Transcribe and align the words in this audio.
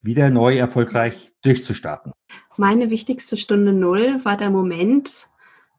wieder 0.00 0.30
neu 0.30 0.56
erfolgreich 0.56 1.32
durchzustarten? 1.42 2.12
Meine 2.56 2.90
wichtigste 2.90 3.36
Stunde 3.36 3.72
Null 3.72 4.24
war 4.24 4.36
der 4.36 4.50
Moment, 4.50 5.28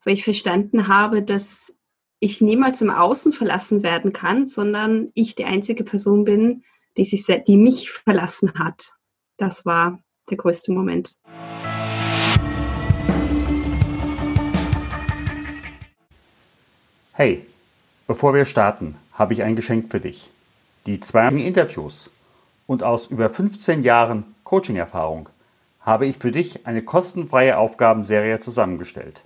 wo 0.04 0.12
ich 0.12 0.24
verstanden 0.24 0.88
habe, 0.88 1.24
dass 1.24 1.74
ich 2.20 2.42
niemals 2.42 2.82
im 2.82 2.90
Außen 2.90 3.32
verlassen 3.32 3.82
werden 3.82 4.12
kann, 4.12 4.46
sondern 4.46 5.10
ich 5.14 5.36
die 5.36 5.46
einzige 5.46 5.84
Person 5.84 6.26
bin, 6.26 6.64
die, 6.98 7.06
sich, 7.06 7.26
die 7.48 7.56
mich 7.56 7.92
verlassen 7.92 8.54
hat. 8.56 8.94
Das 9.38 9.66
war 9.66 10.00
der 10.30 10.38
größte 10.38 10.74
Moment. 10.74 11.18
Hey, 17.14 17.46
bevor 18.08 18.34
wir 18.34 18.46
starten, 18.46 18.96
habe 19.14 19.34
ich 19.34 19.44
ein 19.44 19.56
Geschenk 19.56 19.92
für 19.92 20.00
dich. 20.00 20.30
Die 20.86 21.00
zwei 21.00 21.28
Interviews 21.30 22.10
und 22.70 22.84
aus 22.84 23.08
über 23.08 23.32
15 23.32 23.82
Jahren 23.82 24.36
Coaching-Erfahrung 24.44 25.28
habe 25.82 26.06
ich 26.06 26.20
für 26.20 26.32
dich 26.32 26.68
eine 26.68 26.84
kostenfreie 26.84 27.58
Aufgabenserie 27.58 28.38
zusammengestellt. 28.38 29.24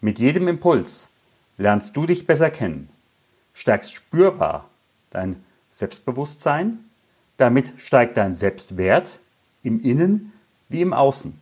Mit 0.00 0.18
jedem 0.18 0.48
Impuls 0.48 1.10
lernst 1.58 1.94
du 1.94 2.06
dich 2.06 2.26
besser 2.26 2.50
kennen, 2.50 2.88
stärkst 3.52 3.94
spürbar 3.94 4.70
dein 5.10 5.44
Selbstbewusstsein, 5.70 6.82
damit 7.36 7.74
steigt 7.76 8.16
dein 8.16 8.32
Selbstwert 8.32 9.18
im 9.62 9.78
Innen 9.82 10.32
wie 10.70 10.80
im 10.80 10.94
Außen. 10.94 11.38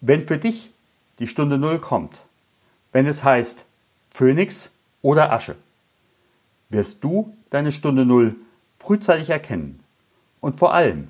Wenn 0.00 0.24
für 0.28 0.38
dich 0.38 0.70
die 1.18 1.26
Stunde 1.26 1.58
Null 1.58 1.80
kommt, 1.80 2.22
wenn 2.92 3.08
es 3.08 3.24
heißt 3.24 3.64
Phönix 4.10 4.70
oder 5.02 5.32
Asche, 5.32 5.56
wirst 6.68 7.02
du 7.02 7.36
deine 7.50 7.72
Stunde 7.72 8.06
Null 8.06 8.36
frühzeitig 8.78 9.30
erkennen. 9.30 9.80
Und 10.40 10.56
vor 10.56 10.72
allem, 10.72 11.08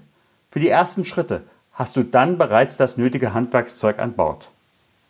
für 0.51 0.61
die 0.61 0.69
ersten 0.69 1.05
Schritte 1.05 1.43
hast 1.73 1.97
du 1.97 2.03
dann 2.03 2.39
bereits 2.39 2.77
das 2.77 2.97
nötige 2.97 3.35
Handwerkszeug 3.35 3.99
an 3.99 4.15
Bord, 4.15 4.51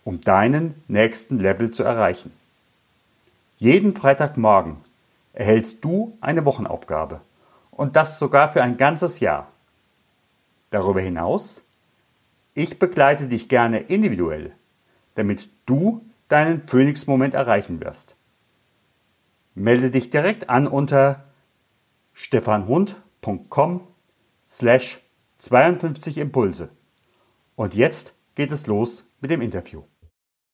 um 0.05 0.21
deinen 0.21 0.75
nächsten 0.89 1.39
Level 1.39 1.71
zu 1.71 1.83
erreichen. 1.83 2.33
Jeden 3.57 3.97
Freitagmorgen 3.97 4.77
erhältst 5.33 5.85
du 5.85 6.17
eine 6.21 6.45
Wochenaufgabe 6.45 7.21
und 7.71 7.97
das 7.97 8.19
sogar 8.19 8.53
für 8.53 8.63
ein 8.63 8.77
ganzes 8.77 9.21
Jahr. 9.21 9.49
Darüber 10.71 11.01
hinaus, 11.01 11.63
ich 12.55 12.79
begleite 12.79 13.27
dich 13.27 13.49
gerne 13.49 13.79
individuell, 13.79 14.53
damit 15.15 15.49
du 15.65 16.05
deinen 16.29 16.63
Phoenix-Moment 16.63 17.35
erreichen 17.35 17.81
wirst. 17.81 18.17
Melde 19.55 19.91
dich 19.91 20.11
direkt 20.11 20.51
an 20.51 20.67
unter 20.67 21.25
stefanhund.com 22.19 23.81
slash 24.47 24.99
52 25.39 26.19
Impulse. 26.19 26.71
Und 27.55 27.75
jetzt 27.75 28.19
geht 28.35 28.51
es 28.51 28.67
los 28.67 29.09
mit 29.21 29.31
dem 29.31 29.41
Interview. 29.41 29.85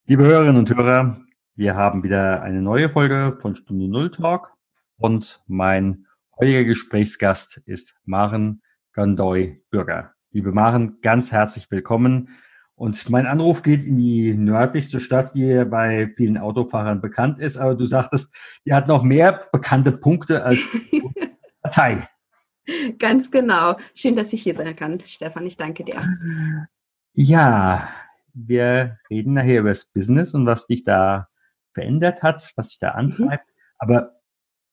Liebe 0.06 0.24
Hörerinnen 0.24 0.58
und 0.58 0.74
Hörer, 0.74 1.22
wir 1.56 1.74
haben 1.74 2.02
wieder 2.02 2.42
eine 2.42 2.60
neue 2.60 2.90
Folge 2.90 3.38
von 3.40 3.56
Stunde 3.56 3.88
Null 3.88 4.10
Talk 4.10 4.52
und 4.98 5.42
mein 5.46 6.06
heutiger 6.38 6.64
Gesprächsgast 6.64 7.62
ist 7.64 7.94
Maren 8.04 8.62
Gandoy 8.92 9.62
Bürger. 9.70 10.12
Liebe 10.32 10.52
Maren, 10.52 10.98
ganz 11.00 11.32
herzlich 11.32 11.70
willkommen. 11.70 12.28
Und 12.74 13.08
mein 13.08 13.26
Anruf 13.26 13.62
geht 13.62 13.84
in 13.84 13.96
die 13.96 14.34
nördlichste 14.34 15.00
Stadt, 15.00 15.34
die 15.34 15.64
bei 15.64 16.12
vielen 16.16 16.36
Autofahrern 16.36 17.00
bekannt 17.00 17.40
ist. 17.40 17.56
Aber 17.56 17.74
du 17.74 17.86
sagtest, 17.86 18.34
die 18.66 18.74
hat 18.74 18.88
noch 18.88 19.02
mehr 19.02 19.48
bekannte 19.52 19.92
Punkte 19.92 20.44
als 20.44 20.68
Partei. 21.64 22.08
Ganz 22.98 23.30
genau. 23.30 23.76
Schön, 23.94 24.16
dass 24.16 24.32
ich 24.32 24.42
hier 24.42 24.54
sein 24.54 24.76
kann, 24.76 25.00
Stefan. 25.06 25.46
Ich 25.46 25.56
danke 25.56 25.82
dir. 25.84 26.06
Ja, 27.14 27.88
wir 28.34 28.98
reden 29.08 29.32
nachher 29.32 29.60
über 29.60 29.70
das 29.70 29.86
Business 29.86 30.34
und 30.34 30.46
was 30.46 30.66
dich 30.66 30.84
da 30.84 31.28
verändert 31.72 32.22
hat, 32.22 32.52
was 32.56 32.68
dich 32.68 32.78
da 32.78 32.92
mhm. 32.92 32.98
antreibt. 32.98 33.48
Mhm. 33.48 33.54
Aber 33.78 34.20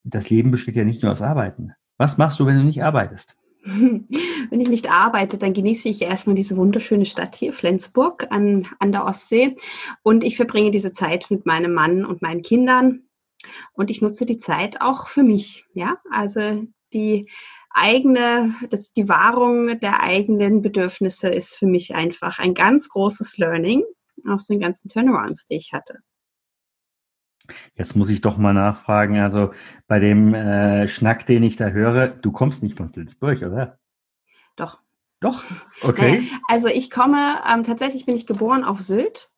das 0.04 0.30
Leben 0.30 0.50
besteht 0.50 0.76
ja 0.76 0.84
nicht 0.84 1.02
nur 1.02 1.12
aus 1.12 1.22
Arbeiten. 1.22 1.72
Was 1.96 2.18
machst 2.18 2.38
du, 2.40 2.46
wenn 2.46 2.58
du 2.58 2.64
nicht 2.64 2.82
arbeitest? 2.82 3.36
Wenn 3.64 4.60
ich 4.60 4.68
nicht 4.68 4.90
arbeite, 4.90 5.38
dann 5.38 5.54
genieße 5.54 5.88
ich 5.88 6.02
erstmal 6.02 6.34
diese 6.34 6.56
wunderschöne 6.56 7.06
Stadt 7.06 7.36
hier, 7.36 7.52
Flensburg, 7.52 8.26
an, 8.30 8.66
an 8.80 8.90
der 8.90 9.04
Ostsee. 9.04 9.56
Und 10.02 10.24
ich 10.24 10.34
verbringe 10.36 10.72
diese 10.72 10.90
Zeit 10.90 11.30
mit 11.30 11.46
meinem 11.46 11.72
Mann 11.72 12.04
und 12.04 12.22
meinen 12.22 12.42
Kindern. 12.42 13.04
Und 13.72 13.90
ich 13.90 14.02
nutze 14.02 14.26
die 14.26 14.38
Zeit 14.38 14.80
auch 14.80 15.06
für 15.06 15.22
mich. 15.22 15.64
Ja, 15.74 15.98
also 16.10 16.66
die 16.94 17.28
eigene, 17.70 18.54
das, 18.70 18.92
die 18.92 19.08
Wahrung 19.08 19.78
der 19.80 20.02
eigenen 20.02 20.62
Bedürfnisse 20.62 21.28
ist 21.28 21.56
für 21.56 21.66
mich 21.66 21.94
einfach 21.94 22.38
ein 22.38 22.54
ganz 22.54 22.88
großes 22.88 23.38
Learning 23.38 23.82
aus 24.28 24.46
den 24.46 24.60
ganzen 24.60 24.88
Turnarounds, 24.88 25.46
die 25.46 25.56
ich 25.56 25.72
hatte. 25.72 25.98
Jetzt 27.74 27.96
muss 27.96 28.08
ich 28.08 28.20
doch 28.20 28.36
mal 28.36 28.52
nachfragen, 28.52 29.18
also 29.18 29.52
bei 29.88 29.98
dem 29.98 30.32
äh, 30.32 30.86
Schnack, 30.86 31.26
den 31.26 31.42
ich 31.42 31.56
da 31.56 31.68
höre, 31.68 32.08
du 32.08 32.30
kommst 32.30 32.62
nicht 32.62 32.76
von 32.76 32.92
Flensburg, 32.92 33.42
oder? 33.42 33.78
Doch. 34.56 34.80
Doch? 35.20 35.44
Okay. 35.82 36.28
Also 36.48 36.68
ich 36.68 36.90
komme, 36.90 37.40
ähm, 37.48 37.62
tatsächlich 37.62 38.06
bin 38.06 38.16
ich 38.16 38.26
geboren 38.26 38.64
auf 38.64 38.80
Sylt 38.82 39.30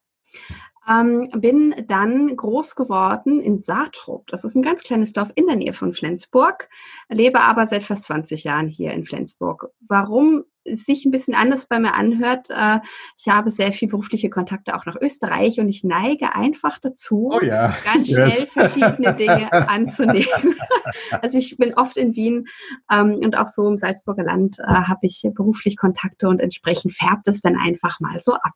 ähm, 0.89 1.29
bin 1.35 1.75
dann 1.87 2.37
groß 2.37 2.77
geworden 2.77 3.41
in 3.41 3.59
Saatrup. 3.59 4.27
Das 4.29 4.45
ist 4.45 4.55
ein 4.55 4.63
ganz 4.63 4.83
kleines 4.83 5.13
Dorf 5.13 5.31
in 5.35 5.47
der 5.47 5.57
Nähe 5.57 5.73
von 5.73 5.95
Flensburg, 5.95 6.69
lebe 7.09 7.41
aber 7.41 7.67
seit 7.67 7.85
fast 7.85 8.05
20 8.05 8.45
Jahren 8.45 8.69
hier 8.69 8.93
in 8.93 9.05
Flensburg. 9.05 9.71
Warum 9.89 10.45
es 10.65 10.85
sich 10.85 11.05
ein 11.05 11.11
bisschen 11.11 11.35
anders 11.35 11.67
bei 11.67 11.79
mir 11.79 11.95
anhört, 11.95 12.49
äh, 12.51 12.81
ich 13.19 13.29
habe 13.29 13.51
sehr 13.51 13.73
viel 13.73 13.89
berufliche 13.89 14.31
Kontakte 14.31 14.75
auch 14.75 14.87
nach 14.87 14.97
Österreich 15.01 15.61
und 15.61 15.69
ich 15.69 15.85
neige 15.85 16.35
einfach 16.35 16.79
dazu, 16.79 17.31
oh 17.33 17.45
ja. 17.45 17.75
ganz 17.85 18.09
schnell 18.09 18.29
yes. 18.29 18.45
verschiedene 18.45 19.15
Dinge 19.15 19.53
anzunehmen. 19.69 20.57
also 21.21 21.39
ich 21.39 21.57
bin 21.57 21.75
oft 21.75 21.97
in 21.97 22.17
Wien 22.17 22.47
ähm, 22.91 23.21
und 23.23 23.37
auch 23.37 23.49
so 23.49 23.69
im 23.69 23.77
Salzburger 23.77 24.25
Land 24.25 24.59
äh, 24.59 24.65
habe 24.65 25.01
ich 25.03 25.23
beruflich 25.35 25.77
Kontakte 25.77 26.29
und 26.29 26.41
entsprechend 26.41 26.95
färbt 26.95 27.29
es 27.29 27.41
dann 27.41 27.57
einfach 27.57 28.01
mal 28.01 28.21
so 28.21 28.35
ab. 28.35 28.55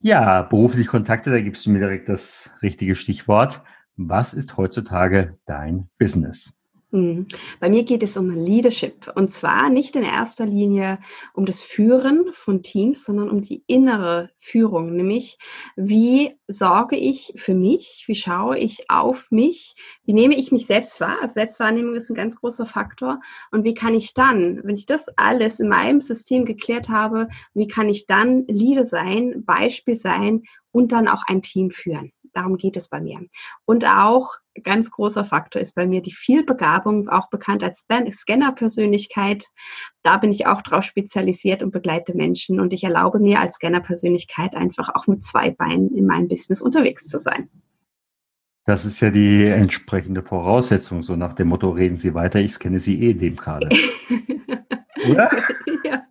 Ja, 0.00 0.42
berufliche 0.42 0.88
Kontakte, 0.90 1.30
da 1.30 1.40
gibst 1.40 1.66
du 1.66 1.70
mir 1.70 1.80
direkt 1.80 2.08
das 2.08 2.50
richtige 2.62 2.94
Stichwort. 2.94 3.62
Was 3.96 4.32
ist 4.32 4.56
heutzutage 4.56 5.36
dein 5.46 5.88
Business? 5.98 6.57
Mhm. 6.90 7.26
Bei 7.60 7.68
mir 7.68 7.84
geht 7.84 8.02
es 8.02 8.16
um 8.16 8.30
Leadership 8.30 9.12
und 9.14 9.30
zwar 9.30 9.68
nicht 9.68 9.94
in 9.94 10.04
erster 10.04 10.46
Linie 10.46 10.98
um 11.34 11.44
das 11.44 11.60
Führen 11.60 12.32
von 12.32 12.62
Teams, 12.62 13.04
sondern 13.04 13.28
um 13.28 13.42
die 13.42 13.62
innere 13.66 14.30
Führung, 14.38 14.96
nämlich 14.96 15.36
wie 15.76 16.34
sorge 16.46 16.96
ich 16.96 17.34
für 17.36 17.52
mich, 17.52 18.04
wie 18.06 18.14
schaue 18.14 18.58
ich 18.58 18.88
auf 18.88 19.30
mich, 19.30 19.74
wie 20.04 20.14
nehme 20.14 20.34
ich 20.34 20.50
mich 20.50 20.64
selbst 20.64 20.98
wahr. 20.98 21.18
Also 21.20 21.34
Selbstwahrnehmung 21.34 21.94
ist 21.94 22.08
ein 22.08 22.16
ganz 22.16 22.36
großer 22.36 22.64
Faktor 22.64 23.20
und 23.50 23.64
wie 23.64 23.74
kann 23.74 23.94
ich 23.94 24.14
dann, 24.14 24.62
wenn 24.64 24.76
ich 24.76 24.86
das 24.86 25.08
alles 25.18 25.60
in 25.60 25.68
meinem 25.68 26.00
System 26.00 26.46
geklärt 26.46 26.88
habe, 26.88 27.28
wie 27.52 27.66
kann 27.66 27.90
ich 27.90 28.06
dann 28.06 28.46
Leader 28.46 28.86
sein, 28.86 29.44
Beispiel 29.44 29.96
sein 29.96 30.44
und 30.72 30.92
dann 30.92 31.06
auch 31.06 31.22
ein 31.26 31.42
Team 31.42 31.70
führen. 31.70 32.12
Darum 32.38 32.56
geht 32.56 32.76
es 32.76 32.88
bei 32.88 33.00
mir. 33.00 33.18
Und 33.64 33.84
auch 33.84 34.36
ganz 34.62 34.92
großer 34.92 35.24
Faktor 35.24 35.60
ist 35.60 35.74
bei 35.74 35.88
mir 35.88 36.02
die 36.02 36.12
Vielbegabung, 36.12 37.08
auch 37.08 37.30
bekannt 37.30 37.64
als 37.64 37.84
Scanner-Persönlichkeit. 38.12 39.44
Da 40.04 40.18
bin 40.18 40.30
ich 40.30 40.46
auch 40.46 40.62
drauf 40.62 40.84
spezialisiert 40.84 41.64
und 41.64 41.72
begleite 41.72 42.14
Menschen. 42.16 42.60
Und 42.60 42.72
ich 42.72 42.84
erlaube 42.84 43.18
mir 43.18 43.40
als 43.40 43.56
Scanner-Persönlichkeit 43.56 44.54
einfach 44.54 44.94
auch 44.94 45.08
mit 45.08 45.24
zwei 45.24 45.50
Beinen 45.50 45.96
in 45.96 46.06
meinem 46.06 46.28
Business 46.28 46.62
unterwegs 46.62 47.08
zu 47.08 47.18
sein. 47.18 47.48
Das 48.66 48.84
ist 48.84 49.00
ja 49.00 49.10
die 49.10 49.46
entsprechende 49.46 50.22
Voraussetzung, 50.22 51.02
so 51.02 51.16
nach 51.16 51.32
dem 51.32 51.48
Motto, 51.48 51.70
reden 51.70 51.96
Sie 51.96 52.14
weiter, 52.14 52.38
ich 52.38 52.52
scanne 52.52 52.78
Sie 52.78 53.02
eh 53.02 53.14
dem 53.14 53.34
gerade. 53.34 53.68
Oder? 55.10 55.28
ja, 55.84 56.06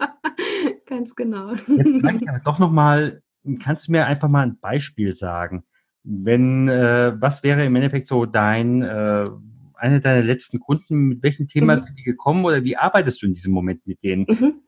ganz 0.87 1.15
genau. 1.15 1.53
Jetzt 1.53 2.01
frage 2.01 2.17
ich 2.21 2.27
aber 2.27 2.41
doch 2.43 2.59
nochmal, 2.59 3.21
kannst 3.63 3.87
du 3.87 3.93
mir 3.93 4.07
einfach 4.07 4.27
mal 4.27 4.45
ein 4.45 4.59
Beispiel 4.59 5.15
sagen? 5.15 5.63
Wenn, 6.03 6.69
äh, 6.69 7.13
was 7.19 7.43
wäre 7.43 7.65
im 7.65 7.75
Endeffekt 7.75 8.07
so 8.07 8.25
dein, 8.25 8.81
äh, 8.81 9.25
eine 9.73 9.99
deiner 9.99 10.23
letzten 10.23 10.59
Kunden, 10.59 11.07
mit 11.07 11.23
welchem 11.23 11.47
Thema 11.47 11.75
mhm. 11.75 11.81
sind 11.81 11.99
die 11.99 12.03
gekommen 12.03 12.45
oder 12.45 12.63
wie 12.63 12.77
arbeitest 12.77 13.21
du 13.21 13.27
in 13.27 13.33
diesem 13.33 13.53
Moment 13.53 13.85
mit 13.85 14.01
denen? 14.03 14.25
Mhm. 14.27 14.61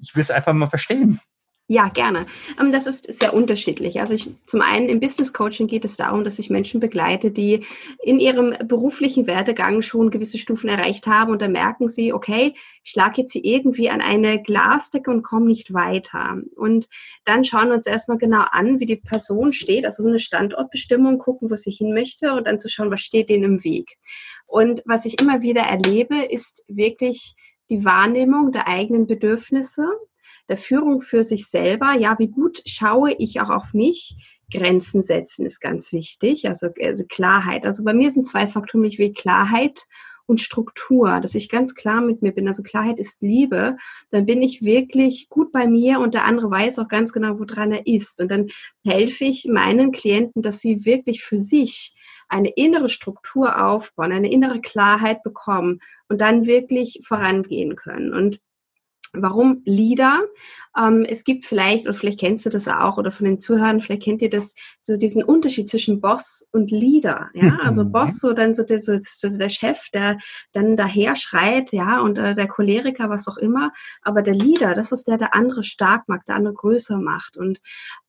ich 0.00 0.14
will 0.14 0.22
es 0.22 0.30
einfach 0.30 0.52
mal 0.52 0.68
verstehen. 0.68 1.20
Ja, 1.70 1.90
gerne. 1.90 2.24
Ähm, 2.58 2.72
das 2.72 2.86
ist 2.86 3.12
sehr 3.12 3.34
unterschiedlich. 3.34 4.00
Also 4.00 4.14
ich, 4.14 4.30
zum 4.46 4.62
einen 4.62 4.88
im 4.88 5.00
Business 5.00 5.34
Coaching 5.34 5.66
geht 5.66 5.84
es 5.84 5.98
darum, 5.98 6.24
dass 6.24 6.38
ich 6.38 6.48
Menschen 6.48 6.80
begleite, 6.80 7.30
die 7.30 7.66
in 8.02 8.18
ihrem 8.18 8.54
beruflichen 8.66 9.26
Werdegang 9.26 9.82
schon 9.82 10.10
gewisse 10.10 10.38
Stufen 10.38 10.70
erreicht 10.70 11.06
haben 11.06 11.30
und 11.30 11.42
dann 11.42 11.52
merken 11.52 11.90
sie, 11.90 12.14
okay, 12.14 12.54
ich 12.82 12.90
schlage 12.92 13.20
jetzt 13.20 13.32
hier 13.32 13.44
irgendwie 13.44 13.90
an 13.90 14.00
eine 14.00 14.42
Glasdecke 14.42 15.10
und 15.10 15.22
komme 15.22 15.44
nicht 15.44 15.74
weiter. 15.74 16.38
Und 16.56 16.88
dann 17.26 17.44
schauen 17.44 17.68
wir 17.68 17.74
uns 17.74 17.84
erstmal 17.86 18.16
genau 18.16 18.44
an, 18.50 18.80
wie 18.80 18.86
die 18.86 18.96
Person 18.96 19.52
steht, 19.52 19.84
also 19.84 20.02
so 20.02 20.08
eine 20.08 20.20
Standortbestimmung, 20.20 21.18
gucken, 21.18 21.50
wo 21.50 21.56
sie 21.56 21.70
hin 21.70 21.92
möchte 21.92 22.32
und 22.32 22.46
dann 22.46 22.58
zu 22.58 22.70
schauen, 22.70 22.90
was 22.90 23.02
steht 23.02 23.28
denen 23.28 23.44
im 23.44 23.64
Weg. 23.64 23.98
Und 24.46 24.82
was 24.86 25.04
ich 25.04 25.20
immer 25.20 25.42
wieder 25.42 25.64
erlebe, 25.64 26.16
ist 26.16 26.64
wirklich 26.66 27.34
die 27.68 27.84
Wahrnehmung 27.84 28.52
der 28.52 28.68
eigenen 28.68 29.06
Bedürfnisse 29.06 29.86
der 30.48 30.56
Führung 30.56 31.02
für 31.02 31.22
sich 31.22 31.46
selber. 31.46 31.94
Ja, 31.98 32.18
wie 32.18 32.28
gut 32.28 32.62
schaue 32.66 33.12
ich 33.12 33.40
auch 33.40 33.50
auf 33.50 33.74
mich? 33.74 34.16
Grenzen 34.50 35.02
setzen 35.02 35.44
ist 35.44 35.60
ganz 35.60 35.92
wichtig, 35.92 36.48
also, 36.48 36.68
also 36.80 37.04
Klarheit. 37.04 37.66
Also 37.66 37.84
bei 37.84 37.92
mir 37.92 38.10
sind 38.10 38.26
zwei 38.26 38.46
Faktoren 38.46 38.80
mich 38.80 38.98
wie 38.98 39.12
Klarheit 39.12 39.86
und 40.28 40.40
Struktur, 40.40 41.20
dass 41.20 41.34
ich 41.34 41.48
ganz 41.48 41.74
klar 41.74 42.00
mit 42.02 42.22
mir 42.22 42.32
bin. 42.32 42.48
Also 42.48 42.62
Klarheit 42.62 42.98
ist 42.98 43.22
Liebe. 43.22 43.76
Dann 44.10 44.26
bin 44.26 44.42
ich 44.42 44.62
wirklich 44.62 45.28
gut 45.30 45.52
bei 45.52 45.66
mir 45.66 46.00
und 46.00 46.14
der 46.14 46.24
andere 46.24 46.50
weiß 46.50 46.78
auch 46.78 46.88
ganz 46.88 47.12
genau, 47.12 47.38
woran 47.38 47.72
er 47.72 47.86
ist. 47.86 48.20
Und 48.20 48.30
dann 48.30 48.48
helfe 48.84 49.24
ich 49.24 49.46
meinen 49.46 49.90
Klienten, 49.90 50.42
dass 50.42 50.60
sie 50.60 50.84
wirklich 50.84 51.24
für 51.24 51.38
sich 51.38 51.94
eine 52.28 52.50
innere 52.50 52.90
Struktur 52.90 53.64
aufbauen, 53.64 54.12
eine 54.12 54.30
innere 54.30 54.60
Klarheit 54.60 55.22
bekommen 55.22 55.80
und 56.08 56.20
dann 56.20 56.44
wirklich 56.44 57.00
vorangehen 57.06 57.74
können. 57.74 58.12
Und 58.12 58.38
Warum 59.12 59.62
Lieder? 59.64 60.22
Ähm, 60.76 61.04
es 61.08 61.24
gibt 61.24 61.46
vielleicht, 61.46 61.86
oder 61.86 61.94
vielleicht 61.94 62.20
kennst 62.20 62.46
du 62.46 62.50
das 62.50 62.68
auch, 62.68 62.98
oder 62.98 63.10
von 63.10 63.24
den 63.24 63.40
Zuhörern, 63.40 63.80
vielleicht 63.80 64.02
kennt 64.02 64.22
ihr 64.22 64.30
das, 64.30 64.54
so 64.82 64.96
diesen 64.96 65.22
Unterschied 65.22 65.68
zwischen 65.68 66.00
Boss 66.00 66.48
und 66.52 66.70
Leader. 66.70 67.30
Ja, 67.34 67.58
also 67.62 67.84
mhm. 67.84 67.92
Boss, 67.92 68.20
so 68.20 68.32
dann 68.32 68.54
so 68.54 68.62
der, 68.62 68.80
so 68.80 68.98
der 69.22 69.48
Chef, 69.48 69.90
der 69.90 70.18
dann 70.52 70.76
daher 70.76 71.16
schreit, 71.16 71.72
ja, 71.72 72.00
und 72.00 72.18
äh, 72.18 72.34
der 72.34 72.48
Choleriker, 72.48 73.08
was 73.10 73.28
auch 73.28 73.38
immer. 73.38 73.72
Aber 74.02 74.22
der 74.22 74.34
Leader, 74.34 74.74
das 74.74 74.92
ist 74.92 75.08
der, 75.08 75.18
der 75.18 75.34
andere 75.34 75.64
stark 75.64 76.08
macht, 76.08 76.28
der 76.28 76.36
andere 76.36 76.54
größer 76.54 76.98
macht. 76.98 77.36
Und 77.36 77.60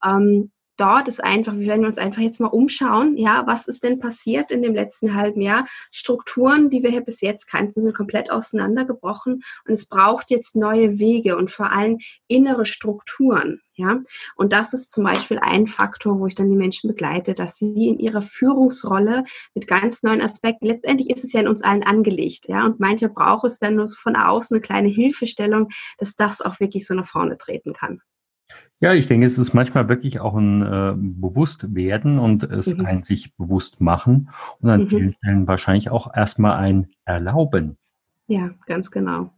ähm, 0.04 0.51
dort 0.79 1.07
ist 1.07 1.23
einfach, 1.23 1.55
wir 1.55 1.67
werden 1.67 1.85
uns 1.85 1.97
einfach 1.97 2.21
jetzt 2.21 2.39
mal 2.39 2.47
umschauen, 2.47 3.17
ja, 3.17 3.45
was 3.45 3.67
ist 3.67 3.83
denn 3.83 3.99
passiert 3.99 4.51
in 4.51 4.61
dem 4.61 4.73
letzten 4.73 5.13
halben 5.15 5.41
Jahr? 5.41 5.65
Strukturen, 5.91 6.69
die 6.69 6.83
wir 6.83 6.89
hier 6.89 7.01
bis 7.01 7.21
jetzt 7.21 7.47
kannten, 7.47 7.81
sind 7.81 7.95
komplett 7.95 8.31
auseinandergebrochen 8.31 9.43
und 9.65 9.73
es 9.73 9.85
braucht 9.85 10.31
jetzt 10.31 10.55
neue 10.55 10.99
Wege 10.99 11.37
und 11.37 11.51
vor 11.51 11.71
allem 11.71 11.99
innere 12.27 12.65
Strukturen, 12.65 13.61
ja. 13.75 13.99
Und 14.35 14.53
das 14.53 14.73
ist 14.73 14.91
zum 14.91 15.03
Beispiel 15.03 15.39
ein 15.39 15.67
Faktor, 15.67 16.19
wo 16.19 16.27
ich 16.27 16.35
dann 16.35 16.49
die 16.49 16.55
Menschen 16.55 16.87
begleite, 16.89 17.33
dass 17.33 17.57
sie 17.57 17.87
in 17.89 17.99
ihrer 17.99 18.21
Führungsrolle 18.21 19.23
mit 19.55 19.67
ganz 19.67 20.03
neuen 20.03 20.21
Aspekten, 20.21 20.65
letztendlich 20.65 21.09
ist 21.09 21.23
es 21.23 21.33
ja 21.33 21.41
in 21.41 21.47
uns 21.47 21.61
allen 21.61 21.83
angelegt, 21.83 22.47
ja, 22.47 22.65
und 22.65 22.79
manche 22.79 23.09
braucht 23.09 23.45
es 23.45 23.59
dann 23.59 23.75
nur 23.75 23.87
so 23.87 23.95
von 23.95 24.15
außen 24.15 24.55
eine 24.55 24.61
kleine 24.61 24.89
Hilfestellung, 24.89 25.69
dass 25.97 26.15
das 26.15 26.41
auch 26.41 26.59
wirklich 26.59 26.85
so 26.85 26.93
nach 26.93 27.07
vorne 27.07 27.37
treten 27.37 27.73
kann. 27.73 28.01
Ja, 28.81 28.93
ich 28.93 29.07
denke, 29.07 29.25
es 29.25 29.37
ist 29.37 29.53
manchmal 29.53 29.89
wirklich 29.89 30.21
auch 30.21 30.35
ein 30.35 30.61
äh, 30.61 30.93
Bewusstwerden 30.95 32.17
und 32.17 32.43
es 32.43 32.77
mhm. 32.77 32.85
ein 32.85 33.03
sich 33.03 33.35
bewusst 33.35 33.81
machen 33.81 34.29
und 34.61 34.69
an 34.69 34.83
mhm. 34.83 34.89
vielen 34.89 35.13
Stellen 35.15 35.47
wahrscheinlich 35.47 35.89
auch 35.89 36.15
erstmal 36.15 36.57
ein 36.57 36.87
Erlauben. 37.03 37.77
Ja, 38.27 38.51
ganz 38.67 38.89
genau. 38.89 39.31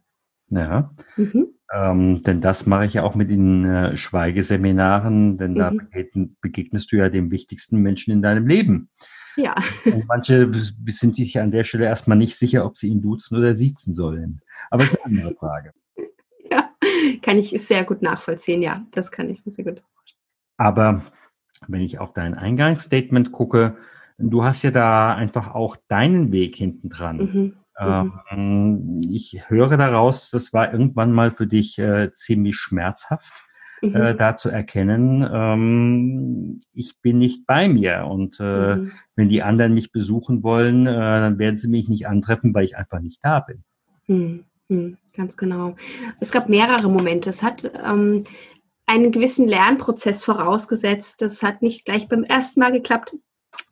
Ja. 0.50 0.94
Mhm. 1.16 1.48
Ähm, 1.74 2.22
denn 2.22 2.40
das 2.40 2.66
mache 2.66 2.84
ich 2.84 2.94
ja 2.94 3.02
auch 3.02 3.14
mit 3.14 3.30
den 3.30 3.64
äh, 3.64 3.96
Schweigeseminaren, 3.96 5.38
denn 5.38 5.54
da 5.54 5.70
mhm. 5.70 6.36
begegnest 6.40 6.92
du 6.92 6.96
ja 6.96 7.08
dem 7.08 7.30
wichtigsten 7.30 7.78
Menschen 7.78 8.12
in 8.12 8.22
deinem 8.22 8.46
Leben. 8.46 8.90
Ja. 9.36 9.54
Und 9.86 10.06
manche 10.06 10.50
sind 10.52 11.14
sich 11.14 11.40
an 11.40 11.50
der 11.50 11.64
Stelle 11.64 11.86
erstmal 11.86 12.18
nicht 12.18 12.36
sicher, 12.36 12.66
ob 12.66 12.76
sie 12.76 12.88
ihn 12.88 13.00
duzen 13.00 13.38
oder 13.38 13.54
siezen 13.54 13.94
sollen. 13.94 14.40
Aber 14.70 14.84
es 14.84 14.92
ist 14.92 15.04
eine 15.04 15.18
andere 15.20 15.34
Frage. 15.34 15.72
Kann 17.22 17.38
ich 17.38 17.50
sehr 17.62 17.84
gut 17.84 18.02
nachvollziehen, 18.02 18.62
ja, 18.62 18.84
das 18.90 19.10
kann 19.10 19.30
ich 19.30 19.42
sehr 19.46 19.64
gut. 19.64 19.82
Aber 20.56 21.02
wenn 21.68 21.80
ich 21.80 21.98
auf 21.98 22.12
dein 22.12 22.34
Eingangsstatement 22.34 23.32
gucke, 23.32 23.76
du 24.18 24.44
hast 24.44 24.62
ja 24.62 24.70
da 24.70 25.14
einfach 25.14 25.54
auch 25.54 25.76
deinen 25.88 26.32
Weg 26.32 26.56
hinten 26.56 26.88
dran. 26.88 27.16
Mhm. 27.16 27.56
Ähm, 27.78 28.12
mhm. 28.30 29.02
ich 29.10 29.48
höre 29.48 29.76
daraus, 29.76 30.30
das 30.30 30.52
war 30.52 30.72
irgendwann 30.72 31.12
mal 31.12 31.30
für 31.30 31.46
dich 31.46 31.78
äh, 31.78 32.12
ziemlich 32.12 32.56
schmerzhaft, 32.56 33.32
mhm. 33.80 33.96
äh, 33.96 34.14
da 34.14 34.36
zu 34.36 34.50
erkennen, 34.50 35.26
ähm, 35.32 36.60
ich 36.72 37.00
bin 37.00 37.18
nicht 37.18 37.46
bei 37.46 37.68
mir. 37.68 38.06
Und 38.06 38.38
äh, 38.40 38.76
mhm. 38.76 38.92
wenn 39.16 39.28
die 39.28 39.42
anderen 39.42 39.74
mich 39.74 39.90
besuchen 39.90 40.42
wollen, 40.42 40.86
äh, 40.86 40.92
dann 40.92 41.38
werden 41.38 41.56
sie 41.56 41.68
mich 41.68 41.88
nicht 41.88 42.06
antreffen, 42.06 42.54
weil 42.54 42.64
ich 42.64 42.76
einfach 42.76 43.00
nicht 43.00 43.20
da 43.22 43.40
bin. 43.40 43.64
Hm, 44.72 44.96
ganz 45.14 45.36
genau. 45.36 45.76
Es 46.18 46.32
gab 46.32 46.48
mehrere 46.48 46.88
Momente. 46.88 47.28
Es 47.28 47.42
hat 47.42 47.70
ähm, 47.84 48.24
einen 48.86 49.12
gewissen 49.12 49.46
Lernprozess 49.46 50.24
vorausgesetzt. 50.24 51.20
Das 51.20 51.42
hat 51.42 51.60
nicht 51.60 51.84
gleich 51.84 52.08
beim 52.08 52.24
ersten 52.24 52.60
Mal 52.60 52.72
geklappt. 52.72 53.14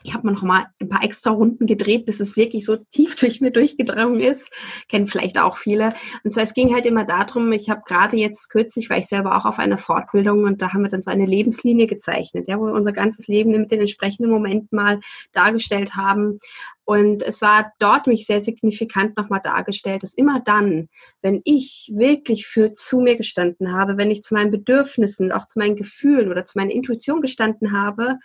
Ich 0.03 0.15
habe 0.15 0.27
noch 0.27 0.43
mal 0.43 0.67
ein 0.81 0.88
paar 0.88 1.05
extra 1.05 1.31
Runden 1.31 1.67
gedreht, 1.67 2.06
bis 2.06 2.21
es 2.21 2.35
wirklich 2.35 2.65
so 2.65 2.77
tief 2.77 3.17
durch 3.17 3.41
mir 3.41 3.50
durchgedrungen 3.50 4.21
ist. 4.21 4.50
Kennen 4.88 5.06
vielleicht 5.06 5.38
auch 5.38 5.59
viele. 5.59 5.94
Und 6.25 6.32
zwar, 6.32 6.44
es 6.44 6.55
ging 6.55 6.75
halt 6.75 6.87
immer 6.87 7.05
darum, 7.05 7.53
ich 7.53 7.69
habe 7.69 7.82
gerade 7.85 8.17
jetzt 8.17 8.49
kürzlich, 8.49 8.88
war 8.88 8.97
ich 8.97 9.06
selber 9.06 9.37
auch 9.37 9.44
auf 9.44 9.59
einer 9.59 9.77
Fortbildung 9.77 10.44
und 10.44 10.62
da 10.62 10.73
haben 10.73 10.82
wir 10.82 10.88
dann 10.88 11.03
so 11.03 11.11
eine 11.11 11.27
Lebenslinie 11.27 11.87
gezeichnet, 11.87 12.49
ja, 12.49 12.59
wo 12.59 12.67
wir 12.67 12.73
unser 12.73 12.93
ganzes 12.93 13.29
Leben 13.29 13.50
mit 13.50 13.71
den 13.71 13.81
entsprechenden 13.81 14.31
Momenten 14.31 14.75
mal 14.75 15.00
dargestellt 15.32 15.94
haben. 15.94 16.38
Und 16.85 17.23
es 17.23 17.41
war 17.43 17.73
dort 17.79 18.06
mich 18.06 18.27
sehr 18.27 18.41
signifikant 18.41 19.17
nochmal 19.17 19.41
dargestellt, 19.44 20.03
dass 20.03 20.15
immer 20.15 20.41
dann, 20.41 20.88
wenn 21.23 21.41
ich 21.44 21.93
wirklich 21.94 22.47
für 22.47 22.73
zu 22.73 23.00
mir 23.00 23.17
gestanden 23.17 23.73
habe, 23.73 23.97
wenn 23.97 24.11
ich 24.11 24.23
zu 24.23 24.35
meinen 24.35 24.50
Bedürfnissen, 24.50 25.31
auch 25.31 25.47
zu 25.47 25.59
meinen 25.59 25.77
Gefühlen 25.77 26.31
oder 26.31 26.44
zu 26.44 26.59
meiner 26.59 26.73
Intuition 26.73 27.21
gestanden 27.21 27.73
habe, 27.73 28.19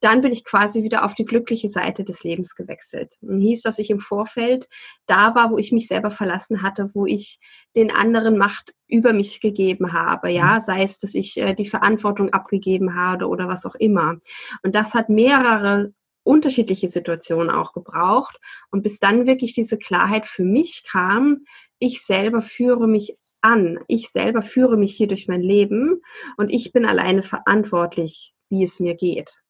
dann 0.00 0.20
bin 0.20 0.32
ich 0.32 0.44
quasi 0.44 0.82
wieder 0.82 1.04
auf 1.04 1.14
die 1.14 1.24
glückliche 1.24 1.68
Seite 1.68 2.04
des 2.04 2.24
Lebens 2.24 2.54
gewechselt. 2.54 3.14
Und 3.22 3.40
hieß, 3.40 3.62
dass 3.62 3.78
ich 3.78 3.90
im 3.90 4.00
Vorfeld 4.00 4.68
da 5.06 5.34
war, 5.34 5.50
wo 5.50 5.58
ich 5.58 5.72
mich 5.72 5.88
selber 5.88 6.10
verlassen 6.10 6.62
hatte, 6.62 6.90
wo 6.94 7.06
ich 7.06 7.38
den 7.74 7.90
anderen 7.90 8.36
Macht 8.36 8.74
über 8.86 9.12
mich 9.12 9.40
gegeben 9.40 9.92
habe, 9.92 10.30
ja, 10.30 10.56
mhm. 10.56 10.60
sei 10.60 10.82
es, 10.82 10.98
dass 10.98 11.14
ich 11.14 11.38
äh, 11.38 11.54
die 11.54 11.68
Verantwortung 11.68 12.32
abgegeben 12.32 12.94
habe 12.94 13.28
oder 13.28 13.48
was 13.48 13.64
auch 13.64 13.74
immer. 13.74 14.18
Und 14.62 14.74
das 14.74 14.94
hat 14.94 15.08
mehrere 15.08 15.92
unterschiedliche 16.22 16.88
Situationen 16.88 17.50
auch 17.50 17.72
gebraucht. 17.72 18.38
Und 18.70 18.82
bis 18.82 18.98
dann 18.98 19.26
wirklich 19.26 19.54
diese 19.54 19.78
Klarheit 19.78 20.26
für 20.26 20.44
mich 20.44 20.84
kam, 20.90 21.44
ich 21.78 22.02
selber 22.02 22.42
führe 22.42 22.88
mich 22.88 23.16
an, 23.42 23.78
ich 23.88 24.08
selber 24.08 24.42
führe 24.42 24.76
mich 24.76 24.96
hier 24.96 25.06
durch 25.06 25.28
mein 25.28 25.42
Leben 25.42 26.00
und 26.38 26.50
ich 26.50 26.72
bin 26.72 26.86
alleine 26.86 27.22
verantwortlich, 27.22 28.34
wie 28.48 28.62
es 28.62 28.80
mir 28.80 28.94
geht. 28.94 29.43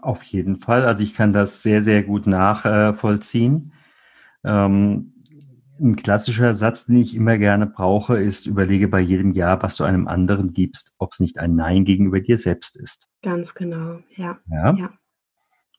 Auf 0.00 0.22
jeden 0.22 0.60
Fall. 0.60 0.84
Also 0.84 1.02
ich 1.02 1.14
kann 1.14 1.32
das 1.32 1.62
sehr, 1.62 1.82
sehr 1.82 2.02
gut 2.02 2.26
nachvollziehen. 2.26 3.72
Ähm, 4.44 5.12
ein 5.80 5.96
klassischer 5.96 6.54
Satz, 6.54 6.86
den 6.86 6.96
ich 6.96 7.16
immer 7.16 7.38
gerne 7.38 7.66
brauche, 7.66 8.16
ist, 8.18 8.46
überlege 8.46 8.88
bei 8.88 9.00
jedem 9.00 9.32
Ja, 9.32 9.60
was 9.62 9.76
du 9.76 9.84
einem 9.84 10.06
anderen 10.06 10.52
gibst, 10.52 10.92
ob 10.98 11.12
es 11.12 11.20
nicht 11.20 11.38
ein 11.38 11.56
Nein 11.56 11.84
gegenüber 11.84 12.20
dir 12.20 12.38
selbst 12.38 12.76
ist. 12.76 13.08
Ganz 13.22 13.54
genau, 13.54 13.98
ja. 14.14 14.38
ja. 14.48 14.74
ja. 14.74 14.90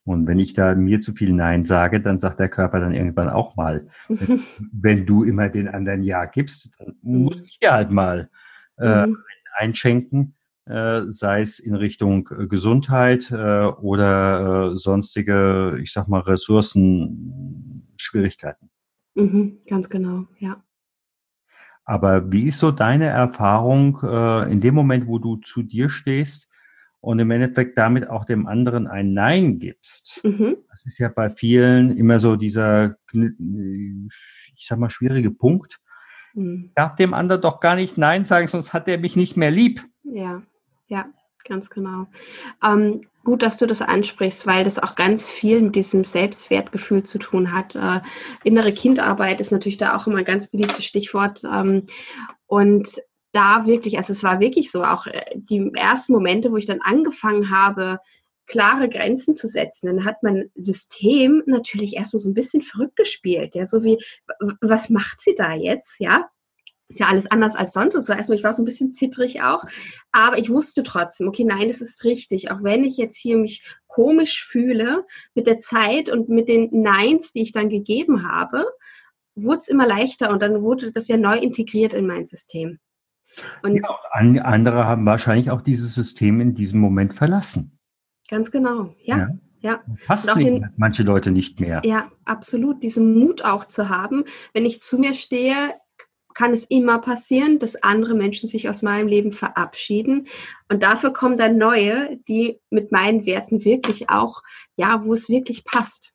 Und 0.04 0.26
wenn 0.28 0.38
ich 0.38 0.54
da 0.54 0.74
mir 0.74 1.00
zu 1.00 1.14
viel 1.14 1.32
Nein 1.32 1.64
sage, 1.64 2.00
dann 2.00 2.20
sagt 2.20 2.38
der 2.38 2.48
Körper 2.48 2.78
dann 2.78 2.94
irgendwann 2.94 3.28
auch 3.28 3.56
mal, 3.56 3.88
wenn 4.08 5.06
du 5.06 5.24
immer 5.24 5.48
den 5.48 5.66
anderen 5.66 6.02
Ja 6.02 6.26
gibst, 6.26 6.70
dann 6.78 6.94
muss 7.02 7.40
ich 7.40 7.58
dir 7.58 7.72
halt 7.72 7.90
mal 7.90 8.30
äh, 8.78 9.06
mhm. 9.06 9.16
einschenken 9.56 10.20
äh, 10.30 10.36
sei 10.66 11.40
es 11.42 11.60
in 11.60 11.74
Richtung 11.76 12.28
äh, 12.36 12.46
Gesundheit 12.46 13.30
äh, 13.30 13.66
oder 13.66 14.72
äh, 14.72 14.76
sonstige, 14.76 15.78
ich 15.80 15.92
sag 15.92 16.08
mal, 16.08 16.20
Ressourcen, 16.20 17.86
Schwierigkeiten. 17.96 18.68
Mhm, 19.14 19.60
ganz 19.68 19.88
genau, 19.88 20.26
ja. 20.38 20.62
Aber 21.84 22.32
wie 22.32 22.48
ist 22.48 22.58
so 22.58 22.72
deine 22.72 23.06
Erfahrung 23.06 24.00
äh, 24.02 24.50
in 24.50 24.60
dem 24.60 24.74
Moment, 24.74 25.06
wo 25.06 25.20
du 25.20 25.36
zu 25.36 25.62
dir 25.62 25.88
stehst 25.88 26.50
und 27.00 27.20
im 27.20 27.30
Endeffekt 27.30 27.78
damit 27.78 28.10
auch 28.10 28.24
dem 28.24 28.48
anderen 28.48 28.88
ein 28.88 29.14
Nein 29.14 29.60
gibst? 29.60 30.20
Mhm. 30.24 30.56
Das 30.68 30.84
ist 30.84 30.98
ja 30.98 31.08
bei 31.08 31.30
vielen 31.30 31.96
immer 31.96 32.18
so 32.18 32.34
dieser, 32.34 32.96
ich 33.12 34.66
sag 34.66 34.80
mal, 34.80 34.90
schwierige 34.90 35.30
Punkt. 35.30 35.78
Mhm. 36.34 36.64
Ich 36.66 36.74
darf 36.74 36.96
dem 36.96 37.14
anderen 37.14 37.40
doch 37.40 37.60
gar 37.60 37.76
nicht 37.76 37.98
Nein 37.98 38.24
sagen, 38.24 38.48
sonst 38.48 38.72
hat 38.72 38.88
er 38.88 38.98
mich 38.98 39.14
nicht 39.14 39.36
mehr 39.36 39.52
lieb. 39.52 39.84
Ja, 40.02 40.42
ja, 40.88 41.06
ganz 41.44 41.70
genau. 41.70 42.06
Ähm, 42.62 43.02
gut, 43.24 43.42
dass 43.42 43.58
du 43.58 43.66
das 43.66 43.82
ansprichst, 43.82 44.46
weil 44.46 44.64
das 44.64 44.78
auch 44.78 44.94
ganz 44.94 45.28
viel 45.28 45.60
mit 45.60 45.76
diesem 45.76 46.04
Selbstwertgefühl 46.04 47.02
zu 47.02 47.18
tun 47.18 47.52
hat. 47.52 47.74
Äh, 47.74 48.00
innere 48.44 48.72
Kindarbeit 48.72 49.40
ist 49.40 49.52
natürlich 49.52 49.78
da 49.78 49.96
auch 49.96 50.06
immer 50.06 50.18
ein 50.18 50.24
ganz 50.24 50.48
beliebtes 50.48 50.84
Stichwort. 50.84 51.42
Ähm, 51.44 51.86
und 52.46 53.00
da 53.32 53.66
wirklich, 53.66 53.98
also 53.98 54.12
es 54.12 54.22
war 54.22 54.40
wirklich 54.40 54.70
so, 54.70 54.84
auch 54.84 55.06
äh, 55.06 55.24
die 55.34 55.70
ersten 55.74 56.12
Momente, 56.12 56.50
wo 56.52 56.56
ich 56.56 56.66
dann 56.66 56.80
angefangen 56.80 57.50
habe, 57.50 57.98
klare 58.46 58.88
Grenzen 58.88 59.34
zu 59.34 59.48
setzen, 59.48 59.86
dann 59.88 60.04
hat 60.04 60.22
mein 60.22 60.50
System 60.54 61.42
natürlich 61.46 61.96
erstmal 61.96 62.20
so 62.20 62.30
ein 62.30 62.34
bisschen 62.34 62.62
verrückt 62.62 62.96
gespielt. 62.96 63.54
Ja, 63.54 63.66
so 63.66 63.82
wie, 63.82 63.98
was 64.60 64.88
macht 64.88 65.20
sie 65.20 65.34
da 65.34 65.52
jetzt? 65.52 65.98
Ja, 65.98 66.30
ist 66.88 67.00
ja 67.00 67.06
alles 67.06 67.30
anders 67.30 67.56
als 67.56 67.72
sonst. 67.72 67.94
So 68.06 68.12
erstmal, 68.12 68.38
ich 68.38 68.44
war 68.44 68.52
so 68.52 68.62
ein 68.62 68.66
bisschen 68.66 68.92
zittrig 68.92 69.42
auch, 69.42 69.64
aber 70.12 70.38
ich 70.38 70.50
wusste 70.50 70.82
trotzdem, 70.82 71.28
okay, 71.28 71.44
nein, 71.44 71.68
das 71.68 71.80
ist 71.80 72.04
richtig. 72.04 72.50
Auch 72.50 72.62
wenn 72.62 72.84
ich 72.84 72.96
jetzt 72.96 73.16
hier 73.16 73.36
mich 73.36 73.64
komisch 73.86 74.46
fühle, 74.46 75.04
mit 75.34 75.46
der 75.46 75.58
Zeit 75.58 76.08
und 76.08 76.28
mit 76.28 76.48
den 76.48 76.68
Neins, 76.82 77.32
die 77.32 77.42
ich 77.42 77.52
dann 77.52 77.68
gegeben 77.68 78.28
habe, 78.28 78.64
wurde 79.34 79.58
es 79.58 79.68
immer 79.68 79.86
leichter 79.86 80.30
und 80.30 80.42
dann 80.42 80.62
wurde 80.62 80.92
das 80.92 81.08
ja 81.08 81.16
neu 81.16 81.38
integriert 81.38 81.94
in 81.94 82.06
mein 82.06 82.26
System. 82.26 82.78
Und 83.62 83.76
ja, 83.76 84.42
andere 84.42 84.86
haben 84.86 85.04
wahrscheinlich 85.04 85.50
auch 85.50 85.60
dieses 85.60 85.94
System 85.94 86.40
in 86.40 86.54
diesem 86.54 86.80
Moment 86.80 87.14
verlassen. 87.14 87.78
Ganz 88.28 88.50
genau, 88.50 88.94
ja. 89.02 89.18
ja. 89.18 89.28
Ja. 89.60 89.82
Passt 90.06 90.28
den, 90.36 90.70
manche 90.76 91.02
Leute 91.02 91.32
nicht 91.32 91.58
mehr. 91.58 91.80
Ja, 91.84 92.12
absolut. 92.24 92.84
Diesen 92.84 93.18
Mut 93.18 93.44
auch 93.44 93.64
zu 93.64 93.88
haben. 93.88 94.24
Wenn 94.52 94.64
ich 94.64 94.80
zu 94.80 94.96
mir 94.96 95.14
stehe, 95.14 95.74
kann 96.36 96.52
es 96.52 96.64
immer 96.66 97.00
passieren, 97.00 97.58
dass 97.58 97.82
andere 97.82 98.14
Menschen 98.14 98.46
sich 98.46 98.68
aus 98.68 98.82
meinem 98.82 99.08
Leben 99.08 99.32
verabschieden. 99.32 100.26
Und 100.68 100.82
dafür 100.82 101.12
kommen 101.14 101.38
dann 101.38 101.56
neue, 101.56 102.18
die 102.28 102.60
mit 102.68 102.92
meinen 102.92 103.24
Werten 103.24 103.64
wirklich 103.64 104.10
auch, 104.10 104.42
ja, 104.76 105.02
wo 105.02 105.14
es 105.14 105.30
wirklich 105.30 105.64
passt. 105.64 106.14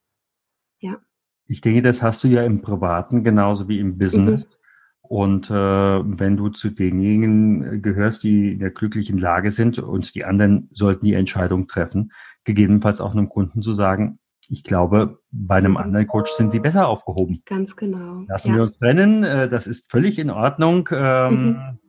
Ja. 0.79 0.99
Ich 1.47 1.61
denke, 1.61 1.81
das 1.81 2.03
hast 2.03 2.23
du 2.23 2.27
ja 2.27 2.43
im 2.43 2.61
Privaten 2.61 3.23
genauso 3.23 3.67
wie 3.67 3.79
im 3.79 3.97
Business. 3.97 4.45
Mhm. 4.45 4.55
Und 5.01 5.49
äh, 5.49 5.53
wenn 5.53 6.37
du 6.37 6.49
zu 6.49 6.69
denjenigen 6.69 7.81
gehörst, 7.81 8.23
die 8.23 8.53
in 8.53 8.59
der 8.59 8.69
glücklichen 8.69 9.17
Lage 9.17 9.51
sind 9.51 9.79
und 9.79 10.13
die 10.13 10.23
anderen 10.23 10.69
sollten 10.71 11.07
die 11.07 11.15
Entscheidung 11.15 11.67
treffen, 11.67 12.11
gegebenenfalls 12.43 13.01
auch 13.01 13.11
einem 13.11 13.27
Kunden 13.27 13.63
zu 13.63 13.73
sagen, 13.73 14.19
ich 14.51 14.65
glaube, 14.65 15.19
bei 15.31 15.55
einem 15.55 15.77
anderen 15.77 16.07
Coach 16.07 16.31
sind 16.33 16.51
sie 16.51 16.59
besser 16.59 16.89
aufgehoben. 16.89 17.41
Ganz 17.45 17.77
genau. 17.77 18.25
Lassen 18.27 18.49
ja. 18.49 18.55
wir 18.55 18.61
uns 18.63 18.77
trennen, 18.77 19.23
äh, 19.23 19.47
das 19.47 19.65
ist 19.65 19.89
völlig 19.89 20.19
in 20.19 20.29
Ordnung. 20.29 20.89
Ähm, 20.91 21.45
mhm. 21.45 21.79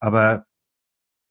Aber 0.00 0.44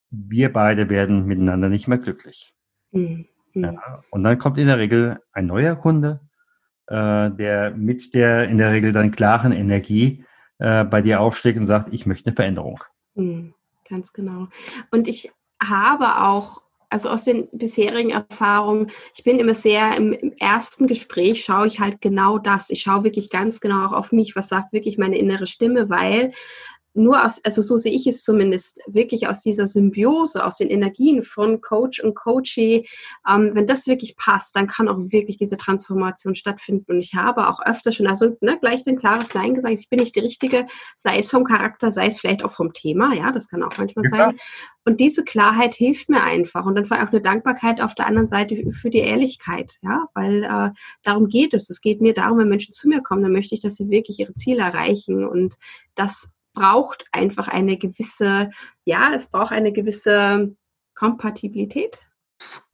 wir 0.10 0.54
beide 0.54 0.90
werden 0.90 1.26
miteinander 1.26 1.68
nicht 1.68 1.90
mehr 1.90 1.98
glücklich. 1.98 2.54
Mhm. 2.92 3.28
Ja, 3.54 4.04
und 4.12 4.24
dann 4.24 4.38
kommt 4.38 4.58
in 4.58 4.68
der 4.68 4.78
Regel 4.78 5.20
ein 5.34 5.48
neuer 5.48 5.76
Kunde, 5.76 6.22
äh, 6.88 7.30
der 7.32 7.72
mit 7.72 8.14
der 8.14 8.48
in 8.48 8.58
der 8.58 8.72
Regel 8.72 8.94
dann 8.94 9.12
klaren 9.12 9.52
Energie 9.52 10.24
äh, 10.60 10.86
bei 10.86 11.02
dir 11.02 11.20
aufschlägt 11.20 11.60
und 11.60 11.66
sagt, 11.66 11.94
ich 11.94 12.06
möchte 12.06 12.28
eine 12.28 12.36
Veränderung. 12.36 12.84
Mhm, 13.16 13.54
ganz 13.90 14.14
genau. 14.14 14.48
Und 14.92 15.08
ich 15.08 15.32
habe 15.62 16.22
auch 16.24 16.62
also 16.90 17.10
aus 17.10 17.24
den 17.24 17.50
bisherigen 17.52 18.12
Erfahrungen, 18.12 18.92
ich 19.16 19.24
bin 19.24 19.40
immer 19.40 19.54
sehr 19.54 19.96
im, 19.98 20.14
im, 20.14 20.34
ersten 20.40 20.88
Gespräch 20.88 21.44
schaue 21.44 21.68
ich 21.68 21.80
halt 21.80 22.02
genau 22.02 22.38
das. 22.38 22.70
Ich 22.70 22.82
schaue 22.82 23.04
wirklich 23.04 23.30
ganz 23.30 23.60
genau 23.60 23.88
auch 23.88 23.94
auf 23.94 24.12
mich, 24.12 24.36
was 24.36 24.48
sagt 24.48 24.74
wirklich 24.74 24.98
meine 24.98 25.18
innere 25.18 25.48
Stimme, 25.48 25.90
weil 25.90 26.32
nur 26.98 27.24
aus, 27.26 27.44
also 27.44 27.62
so 27.62 27.78
sehe 27.78 27.94
ich 27.94 28.08
es 28.08 28.24
zumindest, 28.24 28.82
wirklich 28.88 29.28
aus 29.28 29.42
dieser 29.42 29.68
Symbiose, 29.68 30.44
aus 30.44 30.58
den 30.58 30.70
Energien 30.70 31.24
von 31.24 31.62
Coach 31.62 32.00
und 32.02 32.16
Coachee, 32.16 32.88
ähm, 33.30 33.52
wenn 33.54 33.68
das 33.68 33.88
wirklich 33.88 34.18
passt, 34.18 34.56
dann 34.56 34.68
kann 34.68 34.88
auch 34.88 34.98
wirklich 34.98 35.38
diese 35.38 35.58
Transformation 35.58 36.36
stattfinden. 36.36 36.94
Und 36.94 37.00
ich 37.00 37.14
habe 37.14 37.48
auch 37.48 37.60
öfter 37.66 37.92
schon, 37.92 38.08
also 38.08 38.36
ne, 38.42 38.58
gleich 38.60 38.86
ein 38.88 38.98
klares 38.98 39.34
Nein 39.34 39.54
gesagt, 39.54 39.78
ich 39.78 39.90
bin 39.90 40.00
nicht 40.00 40.16
die 40.16 40.22
Richtige, 40.22 40.68
sei 40.98 41.20
es 41.20 41.30
vom 41.30 41.44
Charakter, 41.44 41.92
sei 41.92 42.08
es 42.08 42.20
vielleicht 42.20 42.44
auch 42.44 42.52
vom 42.52 42.74
Thema, 42.74 43.14
ja, 43.14 43.32
das 43.32 43.48
kann 43.48 43.64
auch 43.64 43.78
manchmal 43.78 44.06
ja. 44.06 44.10
sein. 44.10 44.40
Und 44.86 45.02
diese 45.02 45.24
Klarheit 45.24 45.74
hilft 45.74 46.10
mir 46.10 46.24
einfach. 46.24 46.66
Und 46.66 46.76
dann 46.76 46.90
war 46.90 47.04
auch 47.04 47.12
eine 47.12 47.22
Dankbarkeit 47.22 47.82
auf 47.82 47.94
der 47.94 48.08
anderen 48.08 48.30
Seite 48.30 48.56
für 48.72 48.90
die 48.90 49.00
Ehrlichkeit, 49.00 49.78
ja, 49.82 50.08
weil 50.14 50.44
äh, 50.44 50.70
darum 51.04 51.28
geht 51.28 51.54
es. 51.54 51.70
Es 51.70 51.82
geht 51.82 52.02
mir 52.02 52.14
darum, 52.14 52.38
wenn 52.38 52.48
Menschen 52.48 52.74
zu 52.74 52.88
mir 52.88 53.02
kommen, 53.02 53.22
dann 53.22 53.34
möchte 53.34 53.54
ich, 53.54 53.62
dass 53.62 53.76
sie 53.76 53.90
wirklich 53.90 54.20
ihre 54.20 54.34
Ziele 54.34 54.62
erreichen. 54.62 55.26
Und 55.26 55.56
das 55.96 56.32
braucht 56.58 57.06
einfach 57.12 57.48
eine 57.48 57.78
gewisse, 57.78 58.50
ja, 58.84 59.12
es 59.14 59.28
braucht 59.28 59.52
eine 59.52 59.72
gewisse 59.72 60.56
Kompatibilität. 60.96 62.00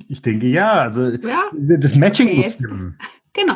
Ich 0.08 0.22
denke 0.22 0.48
ja, 0.48 0.74
also 0.74 1.10
ja? 1.10 1.50
das 1.54 1.96
Matching 1.96 2.28
okay, 2.28 2.38
muss 2.38 2.54
stimmen. 2.54 2.98
Genau. 3.36 3.56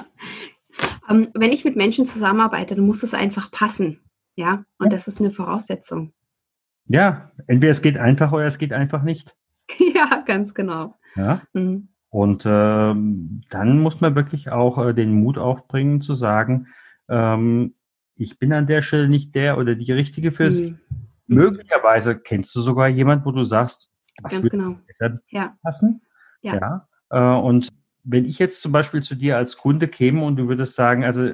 Ähm, 1.07 1.29
wenn 1.35 1.51
ich 1.51 1.63
mit 1.63 1.75
Menschen 1.75 2.07
zusammenarbeite, 2.07 2.73
dann 2.73 2.87
muss 2.87 3.03
es 3.03 3.13
einfach 3.13 3.51
passen. 3.51 4.01
Ja, 4.35 4.63
und 4.79 4.91
das 4.91 5.07
ist 5.07 5.19
eine 5.19 5.29
Voraussetzung. 5.29 6.13
Ja, 6.85 7.31
entweder 7.45 7.69
es 7.69 7.83
geht 7.83 7.95
einfach 7.95 8.31
oder 8.31 8.45
es 8.45 8.57
geht 8.57 8.73
einfach 8.73 9.03
nicht. 9.03 9.35
ja, 9.77 10.23
ganz 10.25 10.55
genau. 10.55 10.97
Ja. 11.15 11.43
Mhm. 11.53 11.89
Und 12.09 12.43
ähm, 12.47 13.41
dann 13.51 13.81
muss 13.81 14.01
man 14.01 14.15
wirklich 14.15 14.49
auch 14.49 14.83
äh, 14.83 14.93
den 14.93 15.13
Mut 15.13 15.37
aufbringen 15.37 16.01
zu 16.01 16.15
sagen, 16.15 16.69
ähm, 17.07 17.75
ich 18.19 18.39
bin 18.39 18.53
an 18.53 18.67
der 18.67 18.81
Stelle 18.81 19.07
nicht 19.07 19.35
der 19.35 19.57
oder 19.57 19.75
die 19.75 19.91
Richtige 19.91 20.31
für 20.31 20.51
sie. 20.51 20.71
Mhm. 20.71 20.77
Möglicherweise 21.27 22.17
kennst 22.17 22.55
du 22.55 22.61
sogar 22.61 22.87
jemand, 22.87 23.25
wo 23.25 23.31
du 23.31 23.43
sagst, 23.43 23.91
das 24.23 24.31
Ganz 24.31 24.43
würde 24.43 24.57
genau. 24.57 24.77
besser 24.87 25.19
ja. 25.29 25.55
passen. 25.61 26.01
Ja. 26.41 26.55
ja. 26.55 26.87
Äh, 27.09 27.41
und 27.41 27.69
wenn 28.03 28.25
ich 28.25 28.39
jetzt 28.39 28.61
zum 28.61 28.71
Beispiel 28.71 29.03
zu 29.03 29.15
dir 29.15 29.37
als 29.37 29.57
Kunde 29.57 29.87
käme 29.87 30.23
und 30.23 30.37
du 30.37 30.47
würdest 30.47 30.75
sagen, 30.75 31.03
also 31.03 31.31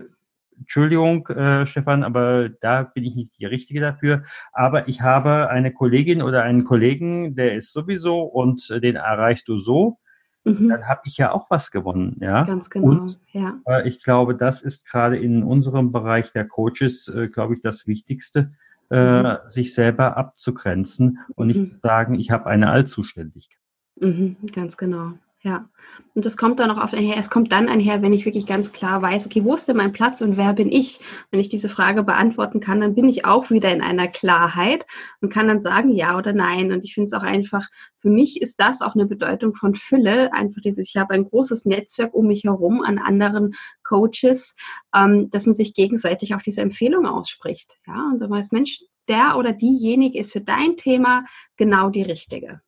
Entschuldigung, 0.57 1.27
äh, 1.27 1.65
Stefan, 1.65 2.03
aber 2.03 2.49
da 2.49 2.83
bin 2.83 3.03
ich 3.03 3.15
nicht 3.15 3.31
die 3.39 3.45
Richtige 3.45 3.79
dafür. 3.79 4.23
Aber 4.51 4.87
ich 4.87 5.01
habe 5.01 5.49
eine 5.49 5.73
Kollegin 5.73 6.21
oder 6.21 6.43
einen 6.43 6.63
Kollegen, 6.63 7.35
der 7.35 7.55
ist 7.55 7.71
sowieso 7.71 8.21
und 8.21 8.69
den 8.69 8.95
erreichst 8.95 9.47
du 9.47 9.59
so 9.59 9.99
mhm. 10.43 10.69
dann 10.69 10.87
habe 10.87 11.01
ich 11.05 11.17
ja 11.17 11.31
auch 11.31 11.49
was 11.49 11.71
gewonnen. 11.71 12.17
Ja? 12.21 12.43
Ganz 12.43 12.69
genau. 12.69 12.87
Und, 12.87 13.19
ja. 13.31 13.59
Äh, 13.65 13.87
ich 13.87 14.03
glaube, 14.03 14.35
das 14.35 14.61
ist 14.61 14.89
gerade 14.89 15.17
in 15.17 15.43
unserem 15.43 15.91
Bereich 15.91 16.31
der 16.31 16.47
Coaches, 16.47 17.07
äh, 17.07 17.27
glaube 17.27 17.53
ich, 17.53 17.61
das 17.61 17.87
Wichtigste, 17.87 18.53
äh, 18.89 19.23
mhm. 19.23 19.37
sich 19.47 19.73
selber 19.73 20.17
abzugrenzen 20.17 21.19
und 21.35 21.47
nicht 21.47 21.59
mhm. 21.59 21.65
zu 21.65 21.79
sagen, 21.81 22.15
ich 22.15 22.31
habe 22.31 22.47
eine 22.47 22.69
Allzuständigkeit. 22.69 23.57
Mhm, 23.99 24.37
ganz 24.53 24.77
genau. 24.77 25.13
Ja, 25.45 25.69
und 26.15 26.23
das 26.23 26.37
kommt 26.37 26.61
dann 26.61 26.71
auch 26.71 26.81
auf 26.81 26.93
einher, 26.93 27.17
es 27.17 27.29
kommt 27.29 27.51
dann 27.51 27.67
einher, 27.67 28.01
wenn 28.01 28.13
ich 28.13 28.23
wirklich 28.23 28.45
ganz 28.45 28.71
klar 28.71 29.01
weiß, 29.01 29.25
okay, 29.25 29.43
wo 29.43 29.55
ist 29.55 29.67
denn 29.67 29.75
mein 29.75 29.91
Platz 29.91 30.21
und 30.21 30.37
wer 30.37 30.53
bin 30.53 30.71
ich? 30.71 31.01
Wenn 31.31 31.41
ich 31.41 31.49
diese 31.49 31.67
Frage 31.67 32.03
beantworten 32.03 32.61
kann, 32.61 32.79
dann 32.79 32.95
bin 32.95 33.09
ich 33.09 33.25
auch 33.25 33.49
wieder 33.49 33.69
in 33.73 33.81
einer 33.81 34.07
Klarheit 34.07 34.85
und 35.19 35.33
kann 35.33 35.49
dann 35.49 35.59
sagen 35.59 35.89
ja 35.89 36.17
oder 36.17 36.31
nein. 36.31 36.71
Und 36.71 36.85
ich 36.85 36.93
finde 36.93 37.07
es 37.07 37.13
auch 37.13 37.23
einfach, 37.23 37.67
für 37.99 38.09
mich 38.09 38.41
ist 38.41 38.61
das 38.61 38.81
auch 38.81 38.95
eine 38.95 39.05
Bedeutung 39.05 39.53
von 39.53 39.75
Fülle, 39.75 40.31
einfach 40.31 40.61
dieses, 40.61 40.87
ich 40.87 40.95
habe 40.95 41.13
ein 41.13 41.25
großes 41.29 41.65
Netzwerk 41.65 42.13
um 42.13 42.27
mich 42.27 42.45
herum 42.45 42.81
an 42.81 42.97
anderen 42.97 43.55
Coaches, 43.83 44.55
ähm, 44.95 45.29
dass 45.29 45.45
man 45.45 45.55
sich 45.55 45.73
gegenseitig 45.73 46.35
auch 46.35 46.41
diese 46.41 46.61
Empfehlung 46.61 47.05
ausspricht. 47.05 47.79
Ja, 47.85 48.11
und 48.13 48.19
dann 48.19 48.29
weiß 48.29 48.53
Mensch, 48.53 48.79
der 49.09 49.35
oder 49.37 49.51
diejenige 49.51 50.19
ist 50.19 50.31
für 50.31 50.41
dein 50.41 50.77
Thema 50.77 51.25
genau 51.57 51.89
die 51.89 52.03
richtige. 52.03 52.61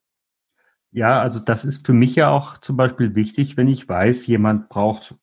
Ja, 0.96 1.20
also 1.20 1.40
das 1.40 1.66
ist 1.66 1.86
für 1.86 1.92
mich 1.92 2.16
ja 2.16 2.30
auch 2.30 2.56
zum 2.56 2.78
Beispiel 2.78 3.14
wichtig, 3.14 3.58
wenn 3.58 3.68
ich 3.68 3.86
weiß, 3.86 4.26
jemand 4.28 4.70
braucht 4.70 5.14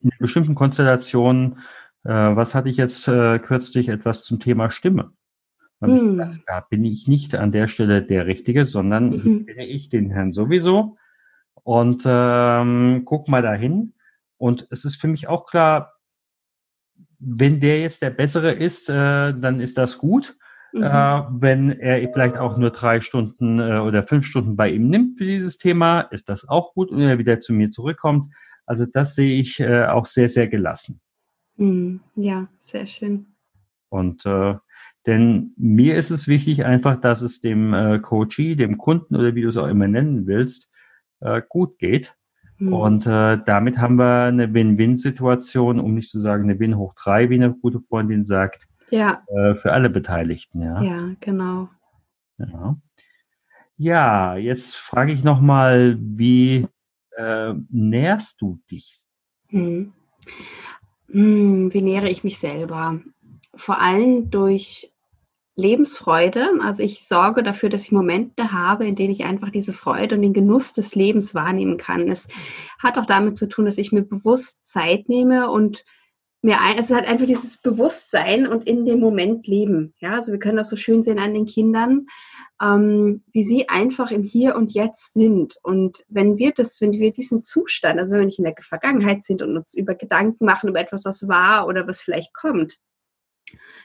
in 0.00 0.10
bestimmten 0.18 0.54
Konstellationen, 0.54 1.58
äh, 2.04 2.08
was 2.08 2.54
hatte 2.54 2.70
ich 2.70 2.78
jetzt 2.78 3.06
äh, 3.06 3.38
kürzlich 3.40 3.90
etwas 3.90 4.24
zum 4.24 4.40
Thema 4.40 4.70
Stimme. 4.70 5.12
Hm. 5.82 6.12
Gedacht, 6.12 6.40
da 6.46 6.60
bin 6.60 6.86
ich 6.86 7.06
nicht 7.06 7.34
an 7.34 7.52
der 7.52 7.68
Stelle 7.68 8.02
der 8.02 8.26
Richtige, 8.26 8.64
sondern 8.64 9.10
mhm. 9.10 9.44
bin 9.44 9.58
ich 9.58 9.90
den 9.90 10.10
Herrn 10.10 10.32
sowieso 10.32 10.96
und 11.62 12.04
ähm, 12.06 13.02
guck 13.04 13.28
mal 13.28 13.42
dahin. 13.42 13.92
Und 14.38 14.66
es 14.70 14.86
ist 14.86 14.98
für 14.98 15.08
mich 15.08 15.28
auch 15.28 15.44
klar, 15.44 15.92
wenn 17.18 17.60
der 17.60 17.82
jetzt 17.82 18.00
der 18.00 18.10
Bessere 18.10 18.52
ist, 18.52 18.88
äh, 18.88 19.34
dann 19.34 19.60
ist 19.60 19.76
das 19.76 19.98
gut. 19.98 20.38
Mhm. 20.74 20.82
Äh, 20.82 21.22
wenn 21.30 21.70
er 21.70 22.12
vielleicht 22.12 22.36
auch 22.36 22.58
nur 22.58 22.70
drei 22.70 23.00
Stunden 23.00 23.60
äh, 23.60 23.78
oder 23.78 24.02
fünf 24.06 24.26
Stunden 24.26 24.56
bei 24.56 24.70
ihm 24.70 24.88
nimmt 24.88 25.18
für 25.18 25.24
dieses 25.24 25.56
Thema, 25.56 26.00
ist 26.00 26.28
das 26.28 26.48
auch 26.48 26.74
gut 26.74 26.90
und 26.90 27.00
er 27.00 27.18
wieder 27.18 27.38
zu 27.38 27.52
mir 27.52 27.70
zurückkommt. 27.70 28.34
Also 28.66 28.84
das 28.92 29.14
sehe 29.14 29.38
ich 29.38 29.60
äh, 29.60 29.84
auch 29.84 30.04
sehr, 30.04 30.28
sehr 30.28 30.48
gelassen. 30.48 31.00
Mhm. 31.56 32.00
Ja, 32.16 32.48
sehr 32.58 32.88
schön. 32.88 33.26
Und 33.88 34.26
äh, 34.26 34.56
denn 35.06 35.52
mir 35.56 35.96
ist 35.96 36.10
es 36.10 36.26
wichtig 36.26 36.64
einfach, 36.64 37.00
dass 37.00 37.20
es 37.20 37.40
dem 37.40 37.72
äh, 37.72 38.00
Coachee, 38.00 38.56
dem 38.56 38.78
Kunden 38.78 39.14
oder 39.14 39.34
wie 39.34 39.42
du 39.42 39.48
es 39.48 39.56
auch 39.56 39.68
immer 39.68 39.86
nennen 39.86 40.26
willst, 40.26 40.72
äh, 41.20 41.40
gut 41.48 41.78
geht. 41.78 42.16
Mhm. 42.58 42.72
Und 42.72 43.06
äh, 43.06 43.38
damit 43.44 43.78
haben 43.78 43.96
wir 43.96 44.24
eine 44.24 44.52
Win-Win-Situation, 44.52 45.78
um 45.78 45.94
nicht 45.94 46.10
zu 46.10 46.18
sagen 46.18 46.44
eine 46.44 46.58
Win 46.58 46.76
hoch 46.76 46.94
drei, 46.94 47.30
wie 47.30 47.34
eine 47.34 47.54
gute 47.54 47.80
Freundin 47.80 48.24
sagt. 48.24 48.66
Ja. 48.90 49.22
Äh, 49.28 49.54
für 49.54 49.72
alle 49.72 49.90
Beteiligten, 49.90 50.62
ja. 50.62 50.82
Ja, 50.82 51.14
genau. 51.20 51.68
Ja, 52.38 52.76
ja 53.76 54.36
jetzt 54.36 54.76
frage 54.76 55.12
ich 55.12 55.24
nochmal, 55.24 55.96
wie 56.00 56.66
äh, 57.16 57.54
nährst 57.70 58.40
du 58.40 58.60
dich? 58.70 59.06
Hm. 59.48 59.92
Hm, 61.10 61.72
wie 61.72 61.82
nähere 61.82 62.10
ich 62.10 62.24
mich 62.24 62.38
selber? 62.38 63.00
Vor 63.54 63.80
allem 63.80 64.30
durch 64.30 64.94
Lebensfreude. 65.56 66.50
Also 66.60 66.82
ich 66.82 67.06
sorge 67.06 67.42
dafür, 67.42 67.68
dass 67.68 67.84
ich 67.84 67.92
Momente 67.92 68.52
habe, 68.52 68.86
in 68.86 68.96
denen 68.96 69.12
ich 69.12 69.24
einfach 69.24 69.50
diese 69.50 69.72
Freude 69.72 70.16
und 70.16 70.22
den 70.22 70.32
Genuss 70.32 70.72
des 70.72 70.94
Lebens 70.94 71.34
wahrnehmen 71.34 71.76
kann. 71.76 72.10
Es 72.10 72.26
hat 72.78 72.98
auch 72.98 73.06
damit 73.06 73.36
zu 73.36 73.48
tun, 73.48 73.64
dass 73.64 73.78
ich 73.78 73.92
mir 73.92 74.02
bewusst 74.02 74.66
Zeit 74.66 75.08
nehme 75.08 75.50
und 75.50 75.84
mir 76.44 76.60
ein, 76.60 76.78
es 76.78 76.90
hat 76.90 77.06
einfach 77.06 77.26
dieses 77.26 77.56
Bewusstsein 77.56 78.46
und 78.46 78.66
in 78.66 78.84
dem 78.84 79.00
Moment 79.00 79.46
leben. 79.46 79.94
Ja, 79.98 80.14
also 80.14 80.30
wir 80.30 80.38
können 80.38 80.58
das 80.58 80.68
so 80.68 80.76
schön 80.76 81.02
sehen 81.02 81.18
an 81.18 81.34
den 81.34 81.46
Kindern, 81.46 82.06
ähm, 82.62 83.24
wie 83.32 83.42
sie 83.42 83.68
einfach 83.68 84.10
im 84.10 84.22
Hier 84.22 84.54
und 84.54 84.72
Jetzt 84.72 85.14
sind. 85.14 85.56
Und 85.62 86.04
wenn 86.08 86.36
wir 86.36 86.52
das, 86.52 86.80
wenn 86.80 86.92
wir 86.92 87.12
diesen 87.12 87.42
Zustand, 87.42 87.98
also 87.98 88.12
wenn 88.12 88.20
wir 88.20 88.26
nicht 88.26 88.38
in 88.38 88.44
der 88.44 88.54
Vergangenheit 88.60 89.24
sind 89.24 89.42
und 89.42 89.56
uns 89.56 89.74
über 89.74 89.94
Gedanken 89.94 90.44
machen 90.44 90.68
über 90.68 90.80
etwas, 90.80 91.04
was 91.04 91.26
war 91.26 91.66
oder 91.66 91.88
was 91.88 92.00
vielleicht 92.00 92.34
kommt, 92.34 92.78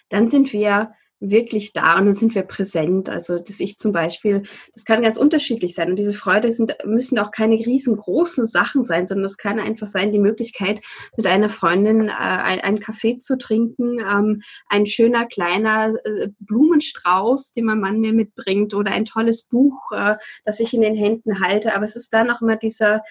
dann 0.10 0.28
sind 0.30 0.54
wir 0.54 0.94
wirklich 1.20 1.74
da 1.74 1.98
und 1.98 2.06
dann 2.06 2.14
sind 2.14 2.36
wir 2.36 2.44
präsent. 2.44 3.10
Also, 3.10 3.40
dass 3.40 3.60
ich 3.60 3.78
zum 3.78 3.92
Beispiel, 3.92 4.44
das 4.74 4.86
kann 4.86 5.02
ganz 5.02 5.18
unterschiedlich 5.18 5.76
sein. 5.76 5.90
Und 5.90 5.98
diese 5.98 6.14
Freude 6.14 6.52
sind, 6.52 6.76
müssen 6.86 7.20
auch 7.20 7.32
keine 7.32 7.56
riesengroßen 7.56 8.46
Sachen 8.46 8.84
sein, 8.84 9.08
sondern 9.08 9.26
es 9.26 9.38
kann 9.38 9.60
einfach 9.60 9.88
sein, 9.88 10.12
die 10.12 10.20
Möglichkeit, 10.20 10.82
mit 11.18 11.28
einer 11.28 11.50
Freundin 11.50 12.08
äh, 12.08 12.12
ein, 12.12 12.62
einen 12.62 12.80
Kaffee 12.80 13.20
zu 13.20 13.38
trinken, 13.38 14.00
ähm, 14.00 14.42
ein 14.68 14.86
schöner 14.86 15.26
kleiner 15.26 15.94
äh, 16.06 16.30
Blumenstrauß, 16.40 17.52
den 17.52 17.66
mein 17.66 17.80
Mann 17.80 18.00
mir 18.00 18.14
mitbringt, 18.14 18.74
oder 18.74 18.92
ein 18.92 19.06
tolles 19.06 19.44
Buch, 19.44 19.92
äh, 19.92 20.16
das 20.46 20.60
ich 20.60 20.74
in 20.74 20.82
den 20.82 20.96
Händen 20.96 21.42
halte. 21.42 21.76
Aber 21.76 21.86
es 21.86 21.96
ist 21.96 22.14
dann 22.14 22.32
auch 22.32 22.42
immer 22.42 22.56
dieser, 22.56 23.04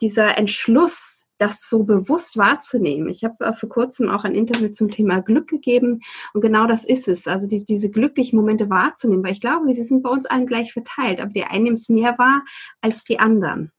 dieser 0.00 0.38
Entschluss, 0.38 1.26
das 1.40 1.62
so 1.62 1.84
bewusst 1.84 2.36
wahrzunehmen. 2.36 3.08
Ich 3.08 3.24
habe 3.24 3.44
äh, 3.44 3.54
vor 3.54 3.68
kurzem 3.68 4.10
auch 4.10 4.24
ein 4.24 4.34
Interview 4.34 4.68
zum 4.68 4.90
Thema 4.90 5.22
Glück 5.22 5.48
gegeben 5.48 6.00
und 6.34 6.42
genau 6.42 6.66
das 6.66 6.84
ist 6.84 7.08
es. 7.08 7.26
Also 7.26 7.46
die, 7.46 7.64
diese 7.64 7.90
glücklichen 7.90 8.38
Momente 8.38 8.68
wahrzunehmen, 8.68 9.24
weil 9.24 9.32
ich 9.32 9.40
glaube, 9.40 9.72
sie 9.72 9.82
sind 9.82 10.02
bei 10.02 10.10
uns 10.10 10.26
allen 10.26 10.46
gleich 10.46 10.72
verteilt, 10.72 11.20
aber 11.20 11.32
die 11.32 11.44
einen 11.44 11.64
nehmen 11.64 11.74
es 11.74 11.88
mehr 11.88 12.18
wahr 12.18 12.42
als 12.82 13.04
die 13.04 13.18
anderen. 13.18 13.72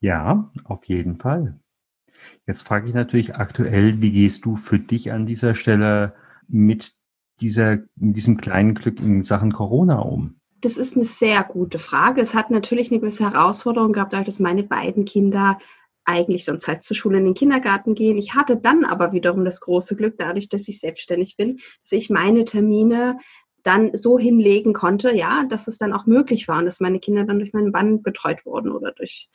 Ja, 0.00 0.50
auf 0.64 0.84
jeden 0.84 1.18
Fall. 1.18 1.58
Jetzt 2.46 2.62
frage 2.62 2.88
ich 2.88 2.94
natürlich 2.94 3.34
aktuell, 3.34 4.00
wie 4.00 4.12
gehst 4.12 4.44
du 4.44 4.56
für 4.56 4.78
dich 4.78 5.10
an 5.12 5.26
dieser 5.26 5.54
Stelle 5.54 6.14
mit 6.46 6.92
dieser, 7.40 7.78
mit 7.96 8.16
diesem 8.16 8.36
kleinen 8.36 8.74
Glück 8.74 9.00
in 9.00 9.22
Sachen 9.24 9.52
Corona 9.52 9.98
um? 9.98 10.36
Das 10.60 10.76
ist 10.76 10.94
eine 10.94 11.04
sehr 11.04 11.42
gute 11.44 11.78
Frage. 11.78 12.20
Es 12.20 12.34
hat 12.34 12.50
natürlich 12.50 12.90
eine 12.90 13.00
gewisse 13.00 13.30
Herausforderung 13.30 13.92
gehabt, 13.92 14.12
dass 14.12 14.40
meine 14.40 14.64
beiden 14.64 15.04
Kinder 15.04 15.58
eigentlich 16.08 16.44
sonst 16.44 16.66
halt 16.66 16.82
zur 16.82 16.96
Schule 16.96 17.18
in 17.18 17.26
den 17.26 17.34
Kindergarten 17.34 17.94
gehen. 17.94 18.16
Ich 18.16 18.34
hatte 18.34 18.56
dann 18.56 18.84
aber 18.84 19.12
wiederum 19.12 19.44
das 19.44 19.60
große 19.60 19.94
Glück, 19.94 20.14
dadurch, 20.16 20.48
dass 20.48 20.66
ich 20.66 20.80
selbstständig 20.80 21.36
bin, 21.36 21.58
dass 21.82 21.92
ich 21.92 22.08
meine 22.08 22.44
Termine 22.44 23.18
dann 23.62 23.90
so 23.94 24.18
hinlegen 24.18 24.72
konnte, 24.72 25.14
ja, 25.14 25.44
dass 25.48 25.68
es 25.68 25.78
dann 25.78 25.92
auch 25.92 26.06
möglich 26.06 26.48
war 26.48 26.58
und 26.58 26.64
dass 26.64 26.80
meine 26.80 27.00
Kinder 27.00 27.24
dann 27.24 27.38
durch 27.38 27.52
meinen 27.52 27.70
Mann 27.70 28.02
betreut 28.02 28.46
wurden 28.46 28.70
oder 28.70 28.92
durch 28.92 29.28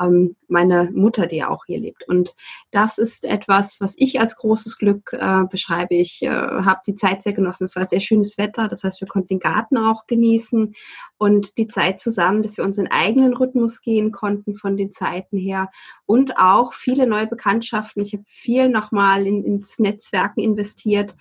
ähm, 0.00 0.36
meine 0.48 0.90
Mutter, 0.92 1.26
die 1.26 1.36
ja 1.36 1.48
auch 1.48 1.64
hier 1.66 1.78
lebt. 1.78 2.08
Und 2.08 2.34
das 2.70 2.98
ist 2.98 3.24
etwas, 3.24 3.80
was 3.80 3.94
ich 3.96 4.20
als 4.20 4.36
großes 4.36 4.78
Glück 4.78 5.12
äh, 5.12 5.44
beschreibe. 5.50 5.94
Ich 5.94 6.22
äh, 6.22 6.28
habe 6.28 6.80
die 6.86 6.94
Zeit 6.94 7.22
sehr 7.22 7.32
genossen. 7.32 7.64
Es 7.64 7.76
war 7.76 7.86
sehr 7.86 8.00
schönes 8.00 8.38
Wetter, 8.38 8.68
das 8.68 8.84
heißt, 8.84 9.00
wir 9.00 9.08
konnten 9.08 9.28
den 9.28 9.40
Garten 9.40 9.76
auch 9.76 10.06
genießen 10.06 10.74
und 11.18 11.56
die 11.58 11.68
Zeit 11.68 12.00
zusammen, 12.00 12.42
dass 12.42 12.56
wir 12.56 12.64
unseren 12.64 12.88
eigenen 12.88 13.34
Rhythmus 13.34 13.82
gehen 13.82 14.12
konnten 14.12 14.54
von 14.54 14.76
den 14.76 14.92
Zeiten 14.92 15.36
her 15.38 15.70
und 16.06 16.36
auch 16.36 16.74
viele 16.74 17.06
neue 17.06 17.26
Bekanntschaften. 17.26 18.02
Ich 18.02 18.12
habe 18.12 18.24
viel 18.26 18.68
nochmal 18.68 19.26
in, 19.26 19.44
ins 19.44 19.78
Netzwerken 19.78 20.40
investiert, 20.40 21.14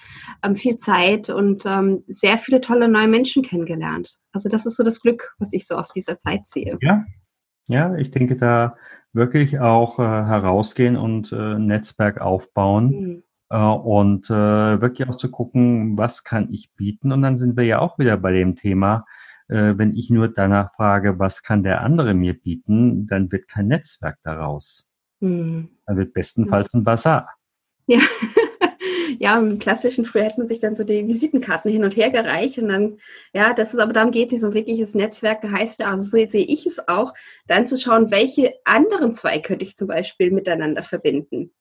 ähm, 0.44 0.56
viel 0.56 0.78
Zeit 0.78 1.30
und 1.30 1.64
ähm, 1.66 2.04
sehr 2.08 2.38
viele 2.52 2.62
tolle 2.62 2.90
neue 2.90 3.08
Menschen 3.08 3.44
kennengelernt. 3.44 4.18
Also 4.34 4.50
das 4.50 4.66
ist 4.66 4.76
so 4.76 4.84
das 4.84 5.00
Glück, 5.00 5.34
was 5.40 5.54
ich 5.54 5.66
so 5.66 5.76
aus 5.76 5.94
dieser 5.94 6.20
Zeit 6.20 6.46
sehe. 6.48 6.78
Ja, 6.82 7.06
ja, 7.68 7.96
ich 7.96 8.12
denke, 8.12 8.36
da 8.36 8.76
wirklich 9.14 9.60
auch 9.60 10.00
äh, 10.00 10.04
herausgehen 10.04 10.98
und 10.98 11.32
äh, 11.32 11.58
Netzwerk 11.58 12.20
aufbauen 12.20 12.90
mhm. 12.90 13.24
äh, 13.50 13.58
und 13.58 14.30
äh, 14.30 14.82
wirklich 14.82 15.08
auch 15.08 15.16
zu 15.16 15.32
gucken, 15.32 15.98
was 15.98 16.26
kann 16.26 16.52
ich 16.52 16.74
bieten. 16.76 17.14
Und 17.14 17.22
dann 17.22 17.38
sind 17.38 17.56
wir 17.56 17.64
ja 17.64 17.80
auch 17.80 17.98
wieder 17.98 18.18
bei 18.18 18.34
dem 18.34 18.58
Thema, 18.58 19.06
äh, 19.48 19.76
wenn 19.78 19.94
ich 19.94 20.10
nur 20.10 20.28
danach 20.28 20.74
frage, 20.76 21.20
was 21.20 21.44
kann 21.44 21.64
der 21.64 21.82
andere 21.82 22.14
mir 22.14 22.34
bieten, 22.34 23.08
dann 23.08 23.32
wird 23.32 23.48
kein 23.48 23.68
Netzwerk 23.68 24.18
daraus. 24.24 24.90
Mhm. 25.22 25.70
Dann 25.86 25.98
wird 25.98 26.14
bestenfalls 26.14 26.74
ein 26.74 26.84
Bazar. 26.84 27.30
Ja. 27.88 28.00
Ja, 29.22 29.38
im 29.38 29.60
klassischen 29.60 30.04
früher 30.04 30.24
hätte 30.24 30.40
man 30.40 30.48
sich 30.48 30.60
dann 30.60 30.74
so 30.74 30.84
die 30.84 31.08
Visitenkarten 31.08 31.72
hin 31.72 31.84
und 31.84 31.96
her 31.96 32.10
gereicht 32.10 32.58
und 32.58 32.70
dann, 32.70 32.98
ja, 33.34 33.54
das 33.54 33.72
ist 33.72 33.80
aber 33.80 33.94
darum 33.94 34.10
geht 34.10 34.32
so 34.32 34.48
ein 34.48 34.56
wirkliches 34.56 34.96
Netzwerk 34.96 35.44
heißt 35.44 35.80
ja, 35.80 35.92
also 35.92 36.02
so 36.02 36.30
sehe 36.30 36.44
ich 36.44 36.66
es 36.66 36.88
auch, 36.88 37.14
dann 37.46 37.68
zu 37.68 37.78
schauen, 37.78 38.10
welche 38.10 38.56
anderen 38.66 39.14
zwei 39.14 39.40
könnte 39.40 39.64
ich 39.64 39.76
zum 39.76 39.88
Beispiel 39.88 40.32
miteinander 40.32 40.82
verbinden 40.82 41.54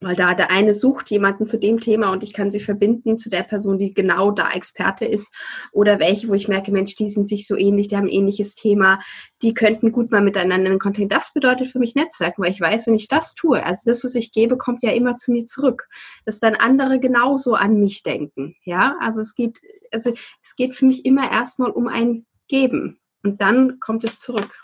weil 0.00 0.14
da 0.14 0.34
der 0.34 0.50
eine 0.50 0.74
sucht 0.74 1.10
jemanden 1.10 1.46
zu 1.46 1.58
dem 1.58 1.80
Thema 1.80 2.12
und 2.12 2.22
ich 2.22 2.32
kann 2.32 2.50
sie 2.50 2.60
verbinden 2.60 3.18
zu 3.18 3.30
der 3.30 3.42
Person, 3.42 3.78
die 3.78 3.94
genau 3.94 4.30
da 4.30 4.50
Experte 4.50 5.04
ist 5.04 5.34
oder 5.72 5.98
welche, 5.98 6.28
wo 6.28 6.34
ich 6.34 6.48
merke, 6.48 6.70
Mensch, 6.70 6.94
die 6.96 7.08
sind 7.08 7.28
sich 7.28 7.46
so 7.46 7.56
ähnlich, 7.56 7.88
die 7.88 7.96
haben 7.96 8.06
ein 8.06 8.12
ähnliches 8.12 8.54
Thema, 8.54 9.00
die 9.42 9.54
könnten 9.54 9.92
gut 9.92 10.10
mal 10.10 10.22
miteinander 10.22 10.70
in 10.70 10.78
Kontakt. 10.78 11.12
Das 11.12 11.32
bedeutet 11.32 11.68
für 11.68 11.78
mich 11.78 11.94
Netzwerken, 11.94 12.42
weil 12.42 12.50
ich 12.50 12.60
weiß, 12.60 12.86
wenn 12.86 12.94
ich 12.94 13.08
das 13.08 13.34
tue, 13.34 13.64
also 13.64 13.82
das, 13.86 14.04
was 14.04 14.14
ich 14.14 14.32
gebe, 14.32 14.56
kommt 14.56 14.82
ja 14.82 14.92
immer 14.92 15.16
zu 15.16 15.32
mir 15.32 15.46
zurück, 15.46 15.88
dass 16.24 16.40
dann 16.40 16.54
andere 16.54 17.00
genauso 17.00 17.54
an 17.54 17.80
mich 17.80 18.02
denken. 18.02 18.54
Ja, 18.64 18.96
also 19.00 19.20
es 19.20 19.34
geht, 19.34 19.60
also 19.92 20.10
es 20.42 20.56
geht 20.56 20.74
für 20.74 20.86
mich 20.86 21.04
immer 21.04 21.30
erstmal 21.30 21.70
um 21.70 21.88
ein 21.88 22.26
Geben 22.48 22.98
und 23.22 23.40
dann 23.40 23.80
kommt 23.80 24.04
es 24.04 24.18
zurück. 24.18 24.60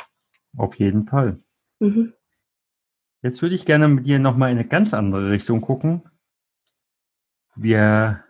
Auf 0.56 0.74
jeden 0.76 1.06
Fall. 1.06 1.40
Mhm. 1.80 2.12
Jetzt 3.22 3.40
würde 3.40 3.54
ich 3.54 3.64
gerne 3.64 3.86
mit 3.86 4.04
dir 4.04 4.18
nochmal 4.18 4.50
in 4.50 4.58
eine 4.58 4.66
ganz 4.66 4.92
andere 4.92 5.30
Richtung 5.30 5.60
gucken. 5.60 6.02
Wir 7.54 8.24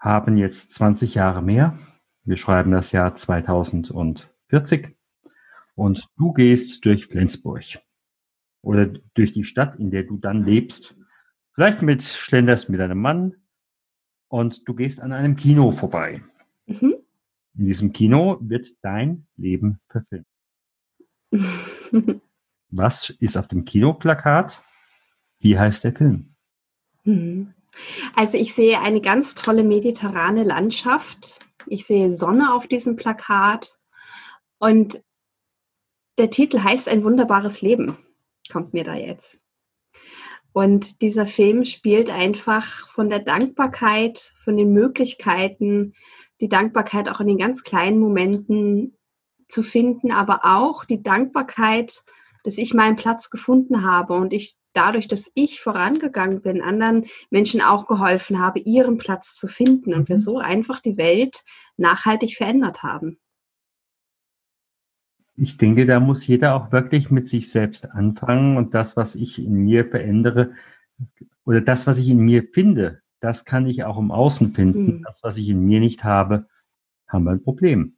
haben 0.00 0.36
jetzt 0.36 0.72
20 0.72 1.14
Jahre 1.14 1.40
mehr. 1.40 1.78
Wir 2.24 2.36
schreiben 2.36 2.72
das 2.72 2.90
Jahr 2.90 3.14
2040 3.14 4.96
und 5.76 6.08
du 6.16 6.32
gehst 6.32 6.84
durch 6.84 7.06
Flensburg 7.06 7.62
oder 8.60 8.86
durch 8.86 9.30
die 9.30 9.44
Stadt, 9.44 9.78
in 9.78 9.92
der 9.92 10.02
du 10.02 10.16
dann 10.18 10.44
lebst. 10.44 10.96
Vielleicht 11.54 11.82
mit 11.82 12.02
schlenderst 12.02 12.70
mit 12.70 12.80
deinem 12.80 13.00
Mann 13.00 13.36
und 14.26 14.66
du 14.66 14.74
gehst 14.74 15.00
an 15.00 15.12
einem 15.12 15.36
Kino 15.36 15.70
vorbei. 15.70 16.24
Mhm. 16.66 16.96
In 17.54 17.66
diesem 17.66 17.92
Kino 17.92 18.38
wird 18.40 18.66
dein 18.82 19.28
Leben 19.36 19.78
verfilmt. 19.88 20.26
Was 22.72 23.10
ist 23.10 23.36
auf 23.36 23.48
dem 23.48 23.66
Kinoplakat? 23.66 24.62
Wie 25.38 25.58
heißt 25.58 25.84
der 25.84 25.92
Film? 25.92 26.34
Mhm. 27.04 27.52
Also 28.16 28.38
ich 28.38 28.54
sehe 28.54 28.80
eine 28.80 29.02
ganz 29.02 29.34
tolle 29.34 29.62
mediterrane 29.62 30.42
Landschaft. 30.42 31.40
Ich 31.66 31.84
sehe 31.84 32.10
Sonne 32.10 32.54
auf 32.54 32.66
diesem 32.66 32.96
Plakat. 32.96 33.78
Und 34.58 35.02
der 36.16 36.30
Titel 36.30 36.60
heißt 36.60 36.88
Ein 36.88 37.04
wunderbares 37.04 37.60
Leben, 37.60 37.98
kommt 38.50 38.72
mir 38.72 38.84
da 38.84 38.94
jetzt. 38.94 39.42
Und 40.54 41.02
dieser 41.02 41.26
Film 41.26 41.66
spielt 41.66 42.08
einfach 42.08 42.90
von 42.94 43.10
der 43.10 43.20
Dankbarkeit, 43.20 44.32
von 44.44 44.56
den 44.56 44.72
Möglichkeiten, 44.72 45.94
die 46.40 46.48
Dankbarkeit 46.48 47.10
auch 47.10 47.20
in 47.20 47.26
den 47.26 47.38
ganz 47.38 47.62
kleinen 47.64 47.98
Momenten 47.98 48.96
zu 49.48 49.62
finden, 49.62 50.10
aber 50.10 50.40
auch 50.44 50.86
die 50.86 51.02
Dankbarkeit, 51.02 52.04
dass 52.44 52.58
ich 52.58 52.74
meinen 52.74 52.96
Platz 52.96 53.30
gefunden 53.30 53.84
habe 53.84 54.14
und 54.14 54.32
ich 54.32 54.56
dadurch, 54.72 55.08
dass 55.08 55.30
ich 55.34 55.60
vorangegangen 55.60 56.42
bin, 56.42 56.62
anderen 56.62 57.06
Menschen 57.30 57.60
auch 57.60 57.86
geholfen 57.86 58.38
habe, 58.38 58.60
ihren 58.60 58.98
Platz 58.98 59.36
zu 59.36 59.48
finden 59.48 59.94
und 59.94 60.08
wir 60.08 60.16
mhm. 60.16 60.20
so 60.20 60.38
einfach 60.38 60.80
die 60.80 60.96
Welt 60.96 61.42
nachhaltig 61.76 62.36
verändert 62.36 62.82
haben. 62.82 63.18
Ich 65.34 65.56
denke, 65.56 65.86
da 65.86 65.98
muss 65.98 66.26
jeder 66.26 66.54
auch 66.54 66.72
wirklich 66.72 67.10
mit 67.10 67.26
sich 67.26 67.50
selbst 67.50 67.90
anfangen 67.90 68.56
und 68.56 68.74
das, 68.74 68.96
was 68.96 69.14
ich 69.14 69.38
in 69.38 69.54
mir 69.64 69.88
verändere 69.88 70.52
oder 71.44 71.60
das, 71.60 71.86
was 71.86 71.98
ich 71.98 72.08
in 72.08 72.18
mir 72.18 72.44
finde, 72.52 73.00
das 73.20 73.44
kann 73.44 73.66
ich 73.66 73.84
auch 73.84 73.98
im 73.98 74.10
Außen 74.10 74.52
finden. 74.52 74.98
Mhm. 74.98 75.02
Das, 75.04 75.22
was 75.22 75.38
ich 75.38 75.48
in 75.48 75.64
mir 75.64 75.80
nicht 75.80 76.04
habe, 76.04 76.46
haben 77.08 77.24
wir 77.24 77.30
ein 77.32 77.42
Problem. 77.42 77.96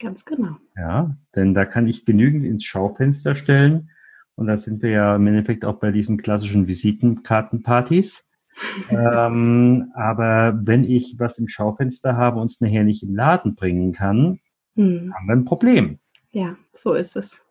Ganz 0.00 0.24
genau. 0.24 0.56
Ja, 0.76 1.14
denn 1.36 1.52
da 1.52 1.66
kann 1.66 1.86
ich 1.86 2.06
genügend 2.06 2.44
ins 2.46 2.64
Schaufenster 2.64 3.34
stellen. 3.34 3.90
Und 4.34 4.46
da 4.46 4.56
sind 4.56 4.82
wir 4.82 4.90
ja 4.90 5.16
im 5.16 5.26
Endeffekt 5.26 5.66
auch 5.66 5.78
bei 5.78 5.92
diesen 5.92 6.16
klassischen 6.16 6.66
Visitenkartenpartys. 6.66 8.26
ähm, 8.90 9.92
aber 9.94 10.58
wenn 10.64 10.84
ich 10.84 11.16
was 11.18 11.38
im 11.38 11.48
Schaufenster 11.48 12.16
habe 12.16 12.40
und 12.40 12.50
es 12.50 12.60
nachher 12.60 12.84
nicht 12.84 13.02
im 13.02 13.14
Laden 13.14 13.54
bringen 13.54 13.92
kann, 13.92 14.40
hm. 14.74 15.12
haben 15.14 15.26
wir 15.26 15.36
ein 15.36 15.44
Problem. 15.44 15.98
Ja, 16.30 16.56
so 16.72 16.94
ist 16.94 17.16
es. 17.16 17.44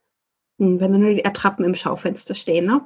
Hm, 0.58 0.80
wenn 0.80 0.92
dann 0.92 1.02
nur 1.02 1.14
die 1.14 1.26
Attrappen 1.26 1.66
im 1.66 1.76
Schaufenster 1.76 2.34
stehen, 2.34 2.66
ne? 2.66 2.82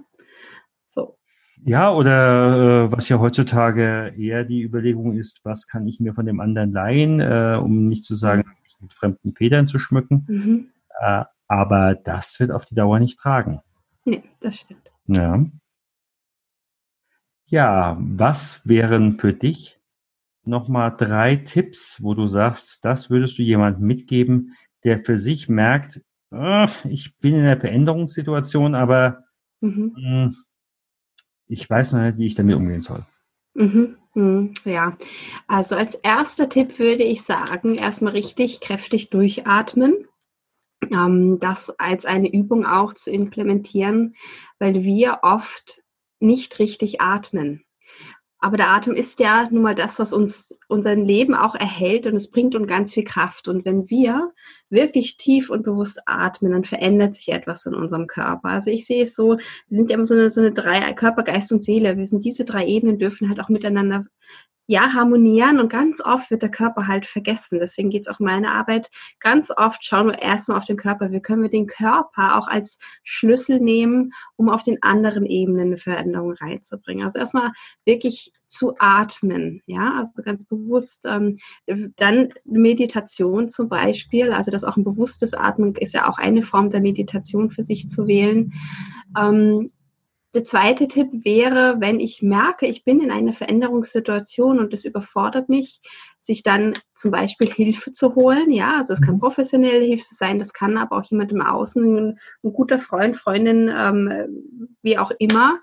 Ja, 1.65 1.93
oder 1.93 2.85
äh, 2.85 2.91
was 2.91 3.07
ja 3.09 3.19
heutzutage 3.19 4.13
eher 4.17 4.43
die 4.43 4.61
Überlegung 4.61 5.13
ist, 5.13 5.39
was 5.43 5.67
kann 5.67 5.87
ich 5.87 5.99
mir 5.99 6.13
von 6.13 6.25
dem 6.25 6.41
anderen 6.41 6.71
leihen, 6.73 7.19
äh, 7.21 7.57
um 7.61 7.87
nicht 7.87 8.03
zu 8.03 8.15
sagen, 8.15 8.43
mit 8.79 8.93
fremden 8.93 9.33
Federn 9.33 9.67
zu 9.67 9.79
schmücken. 9.79 10.25
Mhm. 10.27 10.67
Äh, 10.99 11.23
aber 11.47 11.95
das 11.95 12.39
wird 12.39 12.51
auf 12.51 12.65
die 12.65 12.75
Dauer 12.75 12.99
nicht 12.99 13.17
tragen. 13.17 13.61
Nee, 14.05 14.23
das 14.41 14.57
stimmt. 14.57 14.91
Ja. 15.07 15.45
Ja, 17.45 17.97
was 17.99 18.67
wären 18.67 19.19
für 19.19 19.33
dich 19.33 19.79
nochmal 20.43 20.95
drei 20.97 21.37
Tipps, 21.37 22.01
wo 22.03 22.13
du 22.13 22.27
sagst, 22.27 22.83
das 22.83 23.09
würdest 23.09 23.37
du 23.37 23.43
jemandem 23.43 23.85
mitgeben, 23.85 24.55
der 24.83 25.03
für 25.03 25.17
sich 25.17 25.47
merkt, 25.47 26.01
oh, 26.31 26.67
ich 26.83 27.17
bin 27.19 27.35
in 27.35 27.41
einer 27.41 27.59
Veränderungssituation, 27.59 28.75
aber 28.75 29.23
mhm. 29.61 29.93
mh, 29.95 30.23
hm, 30.25 30.35
ich 31.47 31.69
weiß 31.69 31.93
noch 31.93 32.01
nicht, 32.01 32.17
wie 32.17 32.25
ich 32.25 32.35
damit 32.35 32.55
umgehen 32.55 32.81
soll. 32.81 33.05
Mhm, 33.53 33.97
mh, 34.15 34.49
ja, 34.65 34.97
also 35.47 35.75
als 35.75 35.95
erster 35.95 36.49
Tipp 36.49 36.79
würde 36.79 37.03
ich 37.03 37.23
sagen, 37.23 37.75
erstmal 37.75 38.13
richtig 38.13 38.61
kräftig 38.61 39.09
durchatmen. 39.09 40.07
Ähm, 40.91 41.39
das 41.39 41.69
als 41.79 42.05
eine 42.05 42.31
Übung 42.33 42.65
auch 42.65 42.93
zu 42.93 43.11
implementieren, 43.11 44.15
weil 44.59 44.83
wir 44.83 45.19
oft 45.21 45.83
nicht 46.19 46.59
richtig 46.59 47.01
atmen. 47.01 47.63
Aber 48.43 48.57
der 48.57 48.71
Atem 48.71 48.93
ist 48.93 49.21
ja 49.21 49.47
nun 49.49 49.63
mal 49.63 49.73
das, 49.73 49.99
was 49.99 50.11
uns 50.11 50.53
unser 50.67 50.95
Leben 50.97 51.33
auch 51.33 51.55
erhält 51.55 52.07
und 52.07 52.15
es 52.17 52.29
bringt 52.29 52.55
uns 52.55 52.67
ganz 52.67 52.93
viel 52.93 53.05
Kraft. 53.05 53.47
Und 53.47 53.63
wenn 53.63 53.89
wir 53.89 54.33
wirklich 54.69 55.15
tief 55.15 55.49
und 55.49 55.63
bewusst 55.63 56.01
atmen, 56.07 56.51
dann 56.51 56.65
verändert 56.65 57.15
sich 57.15 57.29
etwas 57.29 57.65
in 57.65 57.73
unserem 57.73 58.05
Körper. 58.05 58.49
Also 58.49 58.69
ich 58.69 58.85
sehe 58.85 59.03
es 59.03 59.15
so, 59.15 59.37
wir 59.37 59.77
sind 59.77 59.89
ja 59.89 59.95
immer 59.95 60.05
so 60.05 60.15
eine, 60.15 60.29
so 60.29 60.41
eine 60.41 60.51
drei, 60.51 60.91
Körper, 60.91 61.23
Geist 61.23 61.53
und 61.53 61.63
Seele. 61.63 61.97
Wir 61.97 62.05
sind 62.05 62.25
diese 62.25 62.43
drei 62.43 62.67
Ebenen 62.67 62.99
dürfen 62.99 63.29
halt 63.29 63.39
auch 63.39 63.47
miteinander 63.47 64.03
ja, 64.65 64.93
harmonieren 64.93 65.59
und 65.59 65.69
ganz 65.69 65.99
oft 65.99 66.31
wird 66.31 66.41
der 66.41 66.51
Körper 66.51 66.87
halt 66.87 67.05
vergessen. 67.05 67.59
Deswegen 67.59 67.89
geht 67.89 68.07
es 68.07 68.13
auch 68.13 68.19
in 68.19 68.25
meiner 68.25 68.51
Arbeit 68.51 68.89
ganz 69.19 69.51
oft, 69.55 69.83
schauen 69.83 70.07
wir 70.07 70.19
erstmal 70.19 70.57
auf 70.57 70.65
den 70.65 70.77
Körper. 70.77 71.11
Wie 71.11 71.21
können 71.21 71.43
wir 71.43 71.49
den 71.49 71.67
Körper 71.67 72.37
auch 72.37 72.47
als 72.47 72.79
Schlüssel 73.03 73.59
nehmen, 73.59 74.13
um 74.37 74.49
auf 74.49 74.63
den 74.63 74.81
anderen 74.81 75.25
Ebenen 75.25 75.67
eine 75.67 75.77
Veränderung 75.77 76.33
reinzubringen. 76.33 77.03
Also 77.03 77.19
erstmal 77.19 77.51
wirklich 77.85 78.31
zu 78.45 78.75
atmen, 78.79 79.61
ja, 79.65 79.95
also 79.97 80.21
ganz 80.21 80.45
bewusst. 80.45 81.05
Ähm, 81.07 81.37
dann 81.97 82.29
Meditation 82.45 83.49
zum 83.49 83.67
Beispiel, 83.67 84.31
also 84.31 84.51
das 84.51 84.63
auch 84.63 84.77
ein 84.77 84.83
bewusstes 84.83 85.33
Atmen 85.33 85.75
ist 85.75 85.93
ja 85.93 86.09
auch 86.09 86.17
eine 86.17 86.43
Form 86.43 86.69
der 86.69 86.81
Meditation 86.81 87.49
für 87.49 87.63
sich 87.63 87.89
zu 87.89 88.07
wählen. 88.07 88.53
Ähm, 89.19 89.67
der 90.33 90.43
zweite 90.43 90.87
Tipp 90.87 91.09
wäre, 91.11 91.75
wenn 91.79 91.99
ich 91.99 92.23
merke, 92.23 92.65
ich 92.65 92.83
bin 92.83 93.01
in 93.01 93.11
einer 93.11 93.33
Veränderungssituation 93.33 94.57
und 94.57 94.73
es 94.73 94.83
überfordert 94.83 95.47
mich, 95.47 95.81
sich 96.19 96.41
dann 96.41 96.79
zum 96.95 97.11
Beispiel 97.11 97.47
Hilfe 97.47 97.91
zu 97.91 98.15
holen. 98.15 98.51
Ja, 98.51 98.77
also 98.77 98.93
es 98.93 99.01
kann 99.01 99.15
mhm. 99.15 99.19
professionelle 99.19 99.85
Hilfe 99.85 100.05
sein, 100.09 100.39
das 100.39 100.53
kann 100.53 100.77
aber 100.77 100.97
auch 100.97 101.03
jemand 101.03 101.31
im 101.31 101.41
Außen, 101.41 101.83
ein, 101.83 102.19
ein 102.43 102.53
guter 102.53 102.79
Freund, 102.79 103.15
Freundin, 103.15 103.71
ähm, 103.75 104.67
wie 104.81 104.97
auch 104.97 105.11
immer, 105.19 105.59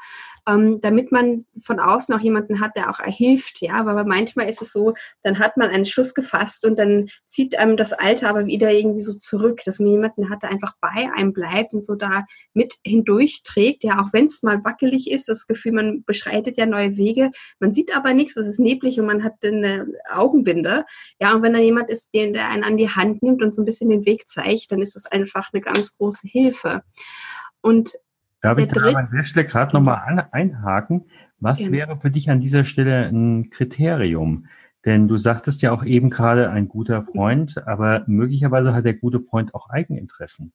ähm, 0.48 0.81
damit 0.81 1.12
man 1.12 1.44
von 1.62 1.81
außen 1.81 2.14
auch 2.14 2.20
jemanden 2.20 2.61
hat, 2.61 2.76
der 2.76 2.90
auch 2.90 3.00
hilft. 3.05 3.61
Ja, 3.61 3.74
aber 3.74 4.05
manchmal 4.05 4.48
ist 4.48 4.62
es 4.62 4.72
so, 4.72 4.94
dann 5.22 5.38
hat 5.38 5.57
man 5.57 5.70
einen 5.70 5.85
Schluss 5.85 6.14
gefasst 6.14 6.64
und 6.64 6.79
dann 6.79 7.09
zieht 7.26 7.59
einem 7.59 7.76
das 7.76 7.92
Alter 7.92 8.29
aber 8.29 8.46
wieder 8.46 8.70
irgendwie 8.72 9.03
so 9.03 9.14
zurück, 9.14 9.61
dass 9.64 9.79
man 9.79 9.90
jemanden 9.90 10.31
hat, 10.31 10.42
der 10.42 10.50
einfach 10.50 10.74
bei 10.81 11.11
einem 11.14 11.33
bleibt 11.33 11.72
und 11.72 11.85
so 11.85 11.94
da 11.94 12.24
mit 12.55 12.76
hindurchträgt. 12.85 13.85
Ja, 13.85 14.00
auch 14.00 14.12
wenn 14.12 14.26
es 14.26 14.42
mal 14.42 14.62
wackelig 14.64 15.11
ist, 15.11 15.29
das 15.29 15.46
Gefühl, 15.46 15.72
man 15.72 16.05
beschreitet 16.05 16.57
ja 16.57 16.66
neue 16.66 16.96
Wege, 16.96 17.31
man 17.59 17.72
sieht 17.72 17.94
aber 17.94 18.14
nichts, 18.14 18.37
es 18.37 18.46
ist 18.46 18.61
neblig 18.61 18.98
und 18.98 19.07
man 19.07 19.24
hat 19.24 19.35
eine 19.44 19.87
Augenbinde. 20.11 20.85
Ja, 21.20 21.35
und 21.35 21.42
wenn 21.42 21.53
da 21.53 21.59
jemand 21.59 21.90
ist, 21.90 22.11
der 22.14 22.48
einen 22.48 22.64
an 22.64 22.76
die 22.76 22.88
Hand 22.88 23.22
nimmt 23.22 23.42
und 23.42 23.55
so 23.55 23.62
ein 23.62 23.66
bisschen 23.66 23.90
den 23.90 24.07
Weg 24.07 24.29
zeigt, 24.29 24.72
dann 24.72 24.83
ist 24.83 24.94
das 24.94 25.07
einfach 25.07 25.50
eine 25.53 25.61
ganz 25.61 25.96
große 25.96 26.26
Hilfe. 26.26 26.83
Und 27.62 27.94
Darf 28.42 28.59
ich 28.59 28.68
da 28.68 28.92
an 28.92 29.11
der 29.12 29.24
Stelle 29.24 29.46
gerade 29.46 29.74
nochmal 29.74 30.29
einhaken? 30.33 31.05
Was 31.38 31.59
Gerne. 31.59 31.72
wäre 31.72 31.96
für 31.98 32.11
dich 32.11 32.31
an 32.31 32.40
dieser 32.40 32.64
Stelle 32.64 33.07
ein 33.07 33.50
Kriterium? 33.50 34.46
Denn 34.85 35.09
du 35.09 35.18
sagtest 35.18 35.61
ja 35.61 35.72
auch 35.72 35.85
eben 35.85 36.09
gerade 36.09 36.50
ein 36.50 36.68
guter 36.68 37.03
Freund, 37.03 37.66
aber 37.66 38.05
möglicherweise 38.07 38.74
hat 38.74 38.87
der 38.87 38.94
gute 38.94 39.20
Freund 39.20 39.55
auch 39.55 39.68
Eigeninteressen. 39.68 40.53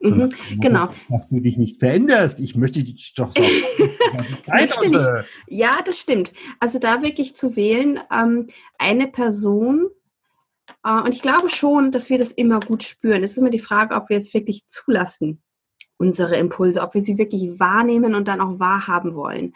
Mhm, 0.00 0.30
genau. 0.60 0.90
Dass 1.08 1.28
du 1.28 1.40
dich 1.40 1.56
nicht 1.58 1.78
veränderst. 1.78 2.40
Ich 2.40 2.56
möchte 2.56 2.82
dich 2.82 3.14
doch 3.14 3.32
so 3.32 3.42
äh 4.46 5.24
Ja, 5.48 5.80
das 5.84 5.98
stimmt. 5.98 6.32
Also 6.60 6.78
da 6.78 7.02
wirklich 7.02 7.34
zu 7.34 7.56
wählen, 7.56 8.00
ähm, 8.12 8.48
eine 8.78 9.08
Person, 9.08 9.88
äh, 10.84 11.00
und 11.00 11.14
ich 11.14 11.22
glaube 11.22 11.50
schon, 11.50 11.92
dass 11.92 12.10
wir 12.10 12.18
das 12.18 12.32
immer 12.32 12.60
gut 12.60 12.84
spüren. 12.84 13.24
Es 13.24 13.32
ist 13.32 13.38
immer 13.38 13.50
die 13.50 13.58
Frage, 13.58 13.94
ob 13.94 14.08
wir 14.08 14.16
es 14.16 14.34
wirklich 14.34 14.66
zulassen 14.66 15.42
unsere 15.98 16.36
Impulse, 16.36 16.80
ob 16.80 16.94
wir 16.94 17.02
sie 17.02 17.18
wirklich 17.18 17.60
wahrnehmen 17.60 18.14
und 18.14 18.26
dann 18.28 18.40
auch 18.40 18.58
wahrhaben 18.58 19.14
wollen. 19.14 19.52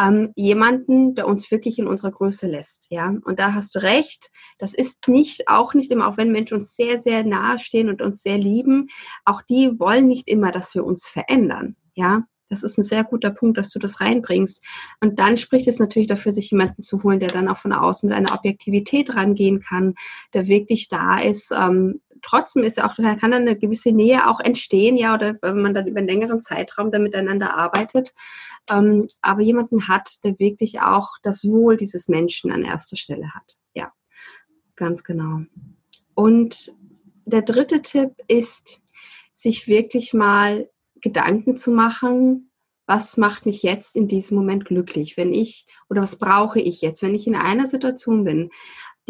Ähm, 0.00 0.32
jemanden, 0.36 1.14
der 1.14 1.26
uns 1.26 1.50
wirklich 1.50 1.78
in 1.78 1.86
unserer 1.86 2.12
Größe 2.12 2.46
lässt, 2.46 2.86
ja. 2.90 3.14
Und 3.24 3.38
da 3.38 3.52
hast 3.52 3.74
du 3.74 3.82
recht. 3.82 4.30
Das 4.58 4.72
ist 4.72 5.06
nicht, 5.08 5.48
auch 5.48 5.74
nicht 5.74 5.90
immer, 5.90 6.08
auch 6.08 6.16
wenn 6.16 6.32
Menschen 6.32 6.54
uns 6.54 6.74
sehr, 6.74 7.00
sehr 7.00 7.24
nahe 7.24 7.58
stehen 7.58 7.88
und 7.88 8.00
uns 8.00 8.22
sehr 8.22 8.38
lieben, 8.38 8.88
auch 9.24 9.42
die 9.42 9.78
wollen 9.78 10.06
nicht 10.06 10.28
immer, 10.28 10.52
dass 10.52 10.74
wir 10.74 10.84
uns 10.84 11.06
verändern, 11.08 11.76
ja. 11.94 12.24
Das 12.50 12.64
ist 12.64 12.76
ein 12.78 12.82
sehr 12.82 13.04
guter 13.04 13.30
Punkt, 13.30 13.56
dass 13.58 13.70
du 13.70 13.78
das 13.78 14.00
reinbringst. 14.00 14.62
Und 15.00 15.20
dann 15.20 15.36
spricht 15.36 15.68
es 15.68 15.78
natürlich 15.78 16.08
dafür, 16.08 16.32
sich 16.32 16.50
jemanden 16.50 16.82
zu 16.82 17.02
holen, 17.04 17.20
der 17.20 17.30
dann 17.30 17.48
auch 17.48 17.58
von 17.58 17.72
außen 17.72 18.08
mit 18.08 18.18
einer 18.18 18.34
Objektivität 18.34 19.14
rangehen 19.14 19.60
kann, 19.60 19.94
der 20.34 20.48
wirklich 20.48 20.88
da 20.88 21.20
ist, 21.20 21.52
ähm, 21.56 22.00
trotzdem 22.22 22.64
ist 22.64 22.76
ja 22.76 22.88
auch, 22.88 22.96
kann 22.96 23.30
dann 23.30 23.42
eine 23.42 23.58
gewisse 23.58 23.92
Nähe 23.92 24.28
auch 24.28 24.40
entstehen, 24.40 24.96
ja, 24.96 25.14
oder 25.14 25.36
wenn 25.42 25.62
man 25.62 25.74
dann 25.74 25.86
über 25.86 25.98
einen 25.98 26.08
längeren 26.08 26.40
Zeitraum 26.40 26.90
da 26.90 26.98
miteinander 26.98 27.54
arbeitet. 27.56 28.14
Ähm, 28.68 29.06
aber 29.22 29.42
jemanden 29.42 29.88
hat, 29.88 30.22
der 30.24 30.38
wirklich 30.38 30.80
auch 30.80 31.10
das 31.22 31.44
Wohl 31.44 31.76
dieses 31.76 32.08
Menschen 32.08 32.52
an 32.52 32.64
erster 32.64 32.96
Stelle 32.96 33.34
hat. 33.34 33.58
Ja, 33.74 33.92
ganz 34.76 35.04
genau. 35.04 35.42
Und 36.14 36.72
der 37.24 37.42
dritte 37.42 37.82
Tipp 37.82 38.12
ist, 38.28 38.82
sich 39.34 39.68
wirklich 39.68 40.12
mal 40.12 40.68
Gedanken 41.00 41.56
zu 41.56 41.70
machen, 41.70 42.50
was 42.86 43.16
macht 43.16 43.46
mich 43.46 43.62
jetzt 43.62 43.94
in 43.94 44.08
diesem 44.08 44.36
Moment 44.36 44.64
glücklich, 44.64 45.16
wenn 45.16 45.32
ich 45.32 45.64
oder 45.88 46.02
was 46.02 46.16
brauche 46.16 46.60
ich 46.60 46.80
jetzt, 46.80 47.02
wenn 47.02 47.14
ich 47.14 47.26
in 47.26 47.36
einer 47.36 47.68
Situation 47.68 48.24
bin, 48.24 48.50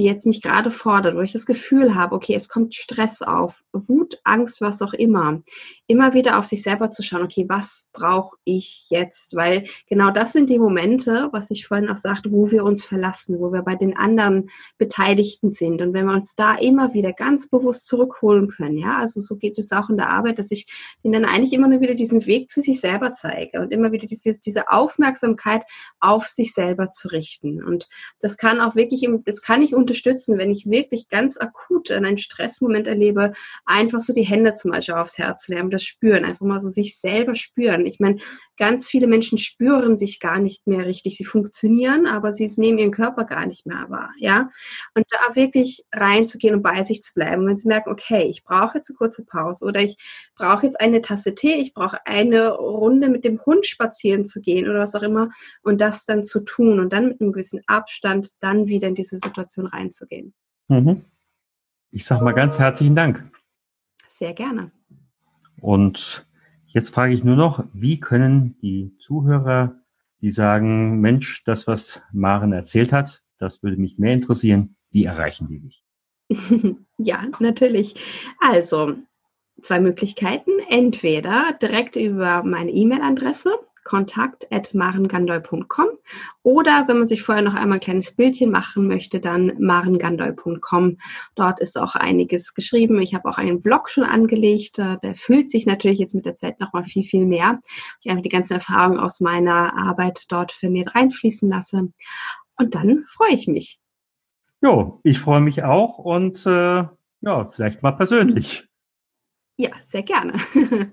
die 0.01 0.07
jetzt 0.07 0.25
mich 0.25 0.41
gerade 0.41 0.71
fordert, 0.71 1.15
wo 1.15 1.21
ich 1.21 1.33
das 1.33 1.45
Gefühl 1.45 1.95
habe, 1.95 2.15
okay, 2.15 2.35
es 2.35 2.49
kommt 2.49 2.75
Stress 2.75 3.21
auf, 3.21 3.63
Wut, 3.73 4.19
Angst, 4.25 4.63
was 4.63 4.81
auch 4.81 4.95
immer, 4.95 5.43
immer 5.87 6.15
wieder 6.15 6.39
auf 6.39 6.47
sich 6.47 6.63
selber 6.63 6.91
zu 6.91 7.03
schauen, 7.03 7.23
okay, 7.23 7.45
was 7.49 7.91
brauche 7.93 8.37
ich 8.45 8.87
jetzt? 8.89 9.37
Weil 9.37 9.65
genau 9.89 10.11
das 10.11 10.33
sind 10.33 10.49
die 10.49 10.59
Momente, 10.59 11.29
was 11.33 11.51
ich 11.51 11.67
vorhin 11.67 11.91
auch 11.91 11.99
sagte, 11.99 12.33
wo 12.33 12.51
wir 12.51 12.65
uns 12.65 12.83
verlassen, 12.83 13.39
wo 13.41 13.53
wir 13.53 13.61
bei 13.61 13.77
den 13.77 13.95
anderen 13.95 14.49
Beteiligten 14.79 15.51
sind. 15.51 15.83
Und 15.83 15.93
wenn 15.93 16.07
wir 16.07 16.15
uns 16.15 16.35
da 16.35 16.55
immer 16.55 16.95
wieder 16.95 17.13
ganz 17.13 17.51
bewusst 17.51 17.87
zurückholen 17.87 18.49
können, 18.49 18.79
ja, 18.79 18.97
also 18.97 19.21
so 19.21 19.37
geht 19.37 19.59
es 19.59 19.71
auch 19.71 19.91
in 19.91 19.99
der 19.99 20.09
Arbeit, 20.09 20.39
dass 20.39 20.51
ich 20.51 20.67
ihnen 21.03 21.13
dann 21.13 21.31
eigentlich 21.31 21.53
immer 21.53 21.69
nur 21.69 21.81
wieder 21.81 21.95
diesen 21.95 22.25
Weg 22.25 22.49
zu 22.49 22.63
sich 22.63 22.81
selber 22.81 23.13
zeige 23.13 23.61
und 23.61 23.71
immer 23.71 23.93
wieder 23.93 24.07
diese, 24.07 24.39
diese 24.39 24.71
Aufmerksamkeit 24.71 25.65
auf 26.01 26.27
sich 26.27 26.55
selber 26.55 26.91
zu 26.91 27.09
richten. 27.09 27.63
Und 27.63 27.87
das 28.21 28.39
kann 28.39 28.61
auch 28.61 28.75
wirklich, 28.75 29.07
das 29.27 29.43
kann 29.43 29.61
ich 29.61 29.75
unter 29.75 29.89
unterstützen, 29.90 30.38
wenn 30.38 30.50
ich 30.50 30.70
wirklich 30.70 31.09
ganz 31.09 31.37
akut 31.37 31.90
einen 31.90 32.18
Stressmoment 32.18 32.87
erlebe, 32.87 33.33
einfach 33.64 34.00
so 34.00 34.12
die 34.12 34.22
Hände 34.22 34.55
zum 34.55 34.70
Beispiel 34.70 34.94
aufs 34.94 35.18
Herz 35.18 35.48
legen, 35.48 35.70
das 35.70 35.83
spüren, 35.83 36.24
einfach 36.24 36.46
mal 36.46 36.61
so 36.61 36.68
sich 36.68 36.98
selber 36.98 37.35
spüren. 37.35 37.87
Ich 37.87 37.98
meine, 37.98 38.18
ganz 38.57 38.87
viele 38.87 39.07
Menschen 39.07 39.38
spüren 39.38 39.96
sich 39.96 40.20
gar 40.20 40.38
nicht 40.38 40.66
mehr 40.66 40.87
richtig. 40.87 41.16
Sie 41.16 41.24
funktionieren, 41.24 42.07
aber 42.07 42.33
sie 42.33 42.48
nehmen 42.57 42.79
ihren 42.79 42.90
Körper 42.92 43.24
gar 43.24 43.46
nicht 43.46 43.66
mehr 43.66 43.87
wahr, 43.88 44.11
ja. 44.18 44.50
Und 44.94 45.07
da 45.09 45.35
wirklich 45.35 45.85
reinzugehen 45.92 46.55
und 46.55 46.62
bei 46.62 46.85
sich 46.85 47.03
zu 47.03 47.14
bleiben, 47.14 47.46
wenn 47.46 47.57
sie 47.57 47.68
merken, 47.68 47.90
okay, 47.90 48.24
ich 48.24 48.44
brauche 48.44 48.79
jetzt 48.79 48.90
eine 48.90 48.96
kurze 48.96 49.24
Pause 49.24 49.64
oder 49.64 49.81
ich 49.81 49.96
brauche 50.37 50.66
jetzt 50.66 50.81
eine 50.81 51.00
Tasse 51.00 51.35
Tee, 51.35 51.55
ich 51.55 51.72
brauche 51.74 52.05
eine 52.07 52.50
Runde 52.50 53.09
mit 53.09 53.24
dem 53.24 53.44
Hund 53.44 53.66
spazieren 53.66 54.24
zu 54.24 54.40
gehen 54.40 54.68
oder 54.68 54.81
was 54.81 54.94
auch 54.94 55.03
immer 55.03 55.31
und 55.62 55.81
das 55.81 56.05
dann 56.05 56.22
zu 56.22 56.40
tun 56.40 56.81
und 56.81 56.92
dann 56.92 57.09
mit 57.09 57.20
einem 57.20 57.33
gewissen 57.33 57.62
Abstand 57.66 58.31
dann 58.40 58.66
wieder 58.66 58.88
in 58.88 58.94
diese 58.94 59.16
Situation 59.16 59.66
rein 59.66 59.80
reinzugehen. 59.81 60.35
Mhm. 60.69 61.05
Ich 61.90 62.05
sage 62.05 62.25
mal 62.25 62.33
ganz 62.33 62.59
herzlichen 62.59 62.95
Dank. 62.95 63.29
Sehr 64.09 64.33
gerne. 64.35 64.71
Und 65.61 66.27
jetzt 66.66 66.95
frage 66.95 67.14
ich 67.14 67.25
nur 67.25 67.37
noch, 67.37 67.64
wie 67.73 67.99
können 67.99 68.57
die 68.61 68.97
Zuhörer, 68.99 69.75
die 70.21 70.31
sagen, 70.31 71.01
Mensch, 71.01 71.43
das, 71.45 71.66
was 71.66 72.03
Maren 72.12 72.53
erzählt 72.53 72.93
hat, 72.93 73.23
das 73.38 73.62
würde 73.62 73.79
mich 73.79 73.99
mehr 73.99 74.12
interessieren, 74.12 74.77
wie 74.90 75.05
erreichen 75.05 75.49
die 75.49 75.61
dich? 75.61 75.85
ja, 76.99 77.27
natürlich. 77.40 77.95
Also, 78.38 78.97
zwei 79.62 79.81
Möglichkeiten. 79.81 80.51
Entweder 80.69 81.57
direkt 81.61 81.97
über 81.97 82.43
meine 82.43 82.71
E-Mail-Adresse, 82.71 83.51
kontakt.marengandol.com 83.85 85.88
oder 86.43 86.85
wenn 86.87 86.99
man 86.99 87.07
sich 87.07 87.23
vorher 87.23 87.43
noch 87.43 87.55
einmal 87.55 87.79
ein 87.79 87.83
kleines 87.83 88.12
Bildchen 88.12 88.51
machen 88.51 88.87
möchte, 88.87 89.21
dann 89.21 89.53
marengandol.com. 89.59 90.99
Dort 91.35 91.61
ist 91.61 91.79
auch 91.79 91.95
einiges 91.95 92.55
geschrieben. 92.55 93.01
Ich 93.01 93.14
habe 93.14 93.29
auch 93.29 93.38
einen 93.38 93.62
Blog 93.62 93.90
schon 93.90 94.05
angelegt. 94.05 94.79
Äh, 94.79 94.99
der 95.03 95.14
füllt 95.14 95.51
sich 95.51 95.66
natürlich 95.66 95.99
jetzt 95.99 96.14
mit 96.14 96.27
der 96.27 96.37
Zeit 96.37 96.61
nochmal 96.61 96.85
viel, 96.85 97.05
viel 97.05 97.27
mehr. 97.27 97.61
Ich 98.01 98.11
einfach 98.11 98.23
die 98.23 98.29
ganzen 98.29 98.55
Erfahrungen 98.55 98.99
aus 98.99 99.21
meiner 99.21 99.77
Arbeit 99.77 100.25
dort 100.29 100.53
für 100.53 100.71
mich 100.71 100.95
reinfließen 100.95 101.49
lasse. 101.49 101.93
Und 102.57 102.75
dann 102.75 103.05
freue 103.09 103.35
ich 103.35 103.47
mich. 103.47 103.79
Jo, 104.62 105.01
ich 105.03 105.19
freue 105.19 105.40
mich 105.40 105.64
auch 105.64 105.99
und 105.99 106.45
äh, 106.45 106.85
ja, 107.23 107.51
vielleicht 107.51 107.83
mal 107.83 107.93
persönlich. 107.93 108.69
Ja, 109.57 109.71
sehr 109.88 110.03
gerne. 110.03 110.35